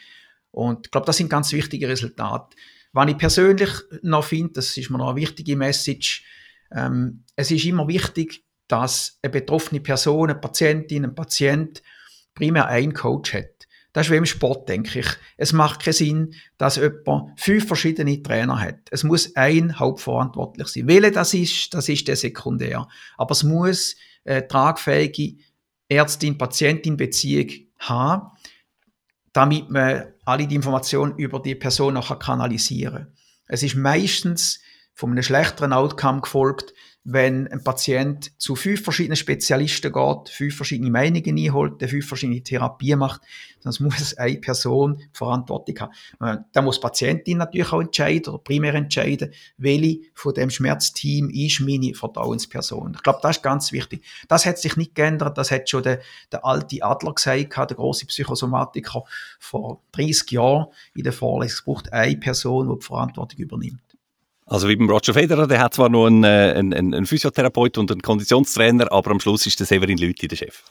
Und 0.56 0.88
ich 0.88 0.92
glaube, 0.92 1.06
das 1.06 1.18
sind 1.18 1.30
ganz 1.30 1.52
wichtige 1.52 1.90
Resultate. 1.90 2.56
Was 2.94 3.10
ich 3.10 3.18
persönlich 3.18 3.70
noch 4.04 4.24
finde, 4.24 4.54
das 4.54 4.78
ist 4.78 4.90
mir 4.90 4.98
noch 4.98 5.10
eine 5.10 5.18
wichtige 5.18 5.58
Message, 5.58 6.24
ähm, 6.72 7.24
es 7.36 7.52
ist 7.52 7.66
immer 7.66 7.88
wichtig, 7.88 8.46
dass 8.68 9.20
eine 9.22 9.32
betroffene 9.32 9.82
Person, 9.82 10.30
eine 10.30 10.40
Patientin, 10.40 11.04
ein 11.04 11.14
Patient 11.14 11.84
primär 12.34 12.68
einen 12.68 12.94
Coach 12.94 13.34
hat. 13.34 13.68
Das 13.92 14.08
ist 14.08 14.12
wie 14.12 14.18
im 14.18 14.26
Sport, 14.26 14.68
denke 14.68 15.00
ich. 15.00 15.08
Es 15.38 15.54
macht 15.54 15.84
keinen 15.84 15.94
Sinn, 15.94 16.36
dass 16.58 16.78
jemand 16.78 17.40
fünf 17.40 17.68
verschiedene 17.68 18.22
Trainer 18.24 18.60
hat. 18.60 18.80
Es 18.92 19.04
muss 19.04 19.36
ein 19.36 19.78
Hauptverantwortlich 19.78 20.68
sein. 20.68 20.88
Welcher 20.88 21.12
das 21.12 21.34
ist, 21.34 21.74
das 21.74 21.88
ist 21.90 22.08
der 22.08 22.16
sekundär. 22.16 22.88
Aber 23.18 23.32
es 23.32 23.44
muss 23.44 23.96
eine 24.26 24.48
tragfähige 24.48 25.38
Ärztin-Patientin-Beziehung 25.90 27.50
haben, 27.80 28.32
damit 29.32 29.70
man 29.70 30.15
alle 30.26 30.48
die 30.48 30.56
Informationen 30.56 31.16
über 31.18 31.40
die 31.40 31.56
Person 31.56 31.94
nachher 31.94 32.18
kanalisieren. 32.18 33.14
Es 33.48 33.64
ist 33.64 33.76
meistens 33.76 34.60
von 34.94 35.12
einem 35.12 35.24
schlechteren 35.24 35.74
Outcome 35.74 36.22
gefolgt, 36.22 36.74
wenn 37.08 37.48
ein 37.50 37.64
Patient 37.64 38.32
zu 38.42 38.56
fünf 38.56 38.84
verschiedenen 38.84 39.16
Spezialisten 39.16 39.94
geht, 39.94 40.30
fünf 40.30 40.56
verschiedene 40.56 40.90
Meinungen 40.90 41.38
einholt, 41.38 41.80
fünf 41.88 42.08
verschiedene 42.08 42.42
Therapien 42.42 42.98
macht, 42.98 43.22
sonst 43.60 43.80
muss 43.80 44.16
eine 44.16 44.38
Person 44.38 45.00
Verantwortung 45.14 45.80
haben. 45.80 45.94
Äh, 46.20 46.42
da 46.52 46.64
muss 46.64 46.80
die 46.80 46.82
Patientin 46.82 47.38
natürlich 47.38 47.72
auch 47.72 47.82
entscheiden 47.82 48.34
oder 48.34 48.44
primär 48.44 48.74
entscheiden, 48.74 49.32
welche 49.58 50.02
von 50.16 50.34
dem 50.34 50.50
Schmerzteam 50.50 51.30
ist 51.30 51.60
meine 51.60 51.94
Vertrauensperson. 51.94 52.94
Ich 52.96 53.04
glaube, 53.04 53.20
das 53.22 53.38
ist 53.38 53.44
ganz 53.44 53.72
wichtig. 53.72 54.04
Das 54.28 54.48
hat 54.48 54.58
sich 54.58 54.76
nicht 54.76 54.96
geändert, 54.96 55.38
das 55.38 55.52
hat 55.52 55.70
schon 55.70 55.84
der, 55.84 56.02
der 56.32 56.44
alte 56.44 56.84
Adler 56.84 57.14
gesagt, 57.14 57.56
der 57.56 57.78
große 57.78 58.08
Psychosomatiker 58.08 59.04
vor 59.40 59.80
30 59.92 60.32
Jahren 60.32 60.68
in 60.96 61.04
der 61.04 61.14
Vorlesung. 61.14 61.56
Es 61.56 61.64
braucht 61.64 61.94
eine 61.94 62.18
Person, 62.18 62.68
die 62.68 62.80
die 62.80 62.86
Verantwortung 62.86 63.40
übernimmt. 63.40 63.85
Also 64.48 64.68
wie 64.68 64.76
beim 64.76 64.90
Roger 64.90 65.14
Federer, 65.14 65.48
der 65.48 65.60
hat 65.60 65.74
zwar 65.74 65.90
noch 65.90 66.06
einen, 66.06 66.24
äh, 66.24 66.54
einen, 66.56 66.74
einen 66.74 67.06
Physiotherapeut 67.06 67.78
und 67.78 67.92
einen 67.92 68.02
Konditionstrainer, 68.02 68.92
aber 68.92 69.12
am 69.12 69.20
Schluss 69.20 69.48
ist 69.48 69.60
der 69.60 69.66
Severin 69.66 69.98
Lüthi 69.98 70.28
der 70.28 70.36
Chef. 70.36 70.64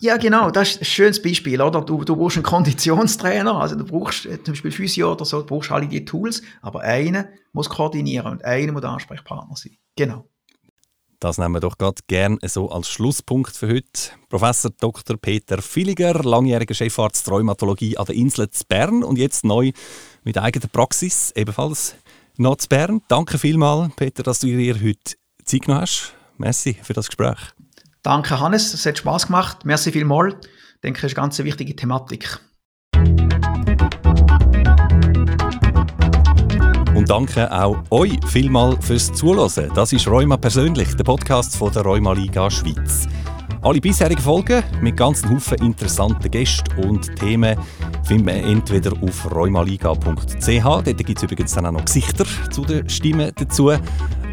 Ja, 0.00 0.16
genau, 0.16 0.50
das 0.50 0.72
ist 0.72 0.82
ein 0.82 0.84
schönes 0.84 1.22
Beispiel, 1.22 1.60
oder? 1.60 1.80
Du, 1.80 2.04
du 2.04 2.16
brauchst 2.16 2.36
einen 2.36 2.44
Konditionstrainer, 2.44 3.54
also 3.54 3.76
du 3.76 3.84
brauchst 3.84 4.26
äh, 4.26 4.42
zum 4.42 4.52
Beispiel 4.52 4.70
Physio 4.70 5.12
oder 5.12 5.24
so, 5.24 5.40
du 5.40 5.46
brauchst 5.46 5.72
alle 5.72 5.88
die 5.88 6.04
Tools, 6.04 6.42
aber 6.60 6.82
einer 6.82 7.28
muss 7.52 7.68
koordinieren 7.68 8.32
und 8.32 8.44
einer 8.44 8.72
muss 8.72 8.82
der 8.82 8.90
Ansprechpartner 8.90 9.56
sein. 9.56 9.76
Genau. 9.96 10.28
Das 11.18 11.38
nehmen 11.38 11.54
wir 11.54 11.60
doch 11.60 11.78
gerade 11.78 12.02
gerne 12.08 12.36
so 12.44 12.70
als 12.70 12.90
Schlusspunkt 12.90 13.56
für 13.56 13.68
heute. 13.68 14.10
Professor 14.28 14.70
Dr. 14.70 15.16
Peter 15.16 15.62
Villiger, 15.62 16.12
langjähriger 16.22 16.74
Chefarzt 16.74 17.30
Rheumatologie 17.30 17.96
an 17.96 18.04
der 18.04 18.16
Insel 18.16 18.50
zu 18.50 18.64
Bern 18.68 19.02
und 19.02 19.16
jetzt 19.16 19.42
neu 19.42 19.72
mit 20.24 20.36
eigener 20.36 20.68
Praxis, 20.68 21.32
ebenfalls 21.34 21.96
noch 22.38 22.56
zu 22.56 22.68
Bern. 22.68 23.02
Danke 23.08 23.38
vielmals, 23.38 23.94
Peter, 23.96 24.22
dass 24.22 24.40
du 24.40 24.46
dir 24.46 24.74
heute 24.74 25.16
Zeit 25.44 25.62
genommen 25.62 25.82
hast. 25.82 26.14
Merci 26.38 26.76
für 26.82 26.92
das 26.92 27.06
Gespräch. 27.06 27.38
Danke, 28.02 28.38
Hannes. 28.40 28.72
Es 28.74 28.86
hat 28.86 28.98
Spaß 28.98 29.26
gemacht. 29.26 29.64
Merci 29.64 29.92
vielmals. 29.92 30.34
Ich 30.42 30.80
denke, 30.82 31.00
das 31.00 31.12
ist 31.12 31.18
eine 31.18 31.24
ganz 31.24 31.38
wichtige 31.38 31.74
Thematik. 31.74 32.38
Und 36.94 37.10
danke 37.10 37.52
auch 37.52 37.76
euch 37.90 38.18
vielmal 38.26 38.80
fürs 38.80 39.12
Zuhören. 39.12 39.70
Das 39.74 39.92
ist 39.92 40.08
Rheuma 40.08 40.36
persönlich, 40.36 40.94
der 40.96 41.04
Podcast 41.04 41.56
von 41.56 41.70
der 41.72 41.82
Rheuma 41.82 42.12
Liga 42.12 42.50
Schweiz. 42.50 43.06
Alle 43.66 43.80
bisherigen 43.80 44.22
Folgen 44.22 44.62
mit 44.80 44.96
ganzen 44.96 45.28
Haufen 45.28 45.58
interessanten 45.58 46.30
Gästen 46.30 46.72
und 46.84 47.16
Themen 47.16 47.58
findet 48.04 48.26
man 48.26 48.36
entweder 48.36 48.92
auf 49.02 49.28
reumaliga.ch, 49.34 50.62
dort 50.62 50.84
gibt 50.84 51.16
es 51.16 51.22
übrigens 51.24 51.52
dann 51.52 51.66
auch 51.66 51.72
noch 51.72 51.84
Gesichter 51.84 52.24
zu 52.52 52.64
den 52.64 52.88
Stimmen 52.88 53.32
dazu, 53.34 53.72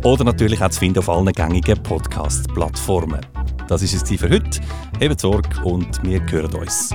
oder 0.04 0.24
natürlich 0.24 0.62
auch 0.62 0.70
zu 0.70 0.82
finden 0.82 1.00
auf 1.00 1.10
allen 1.10 1.34
gängigen 1.34 1.82
Podcast-Plattformen. 1.82 3.22
Das 3.68 3.82
ist 3.82 3.96
es 3.96 4.20
für 4.20 4.30
heute. 4.30 4.62
Hebt 5.00 5.20
Sorge 5.20 5.50
und 5.64 6.04
wir 6.04 6.22
hören 6.30 6.54
uns. 6.54 6.92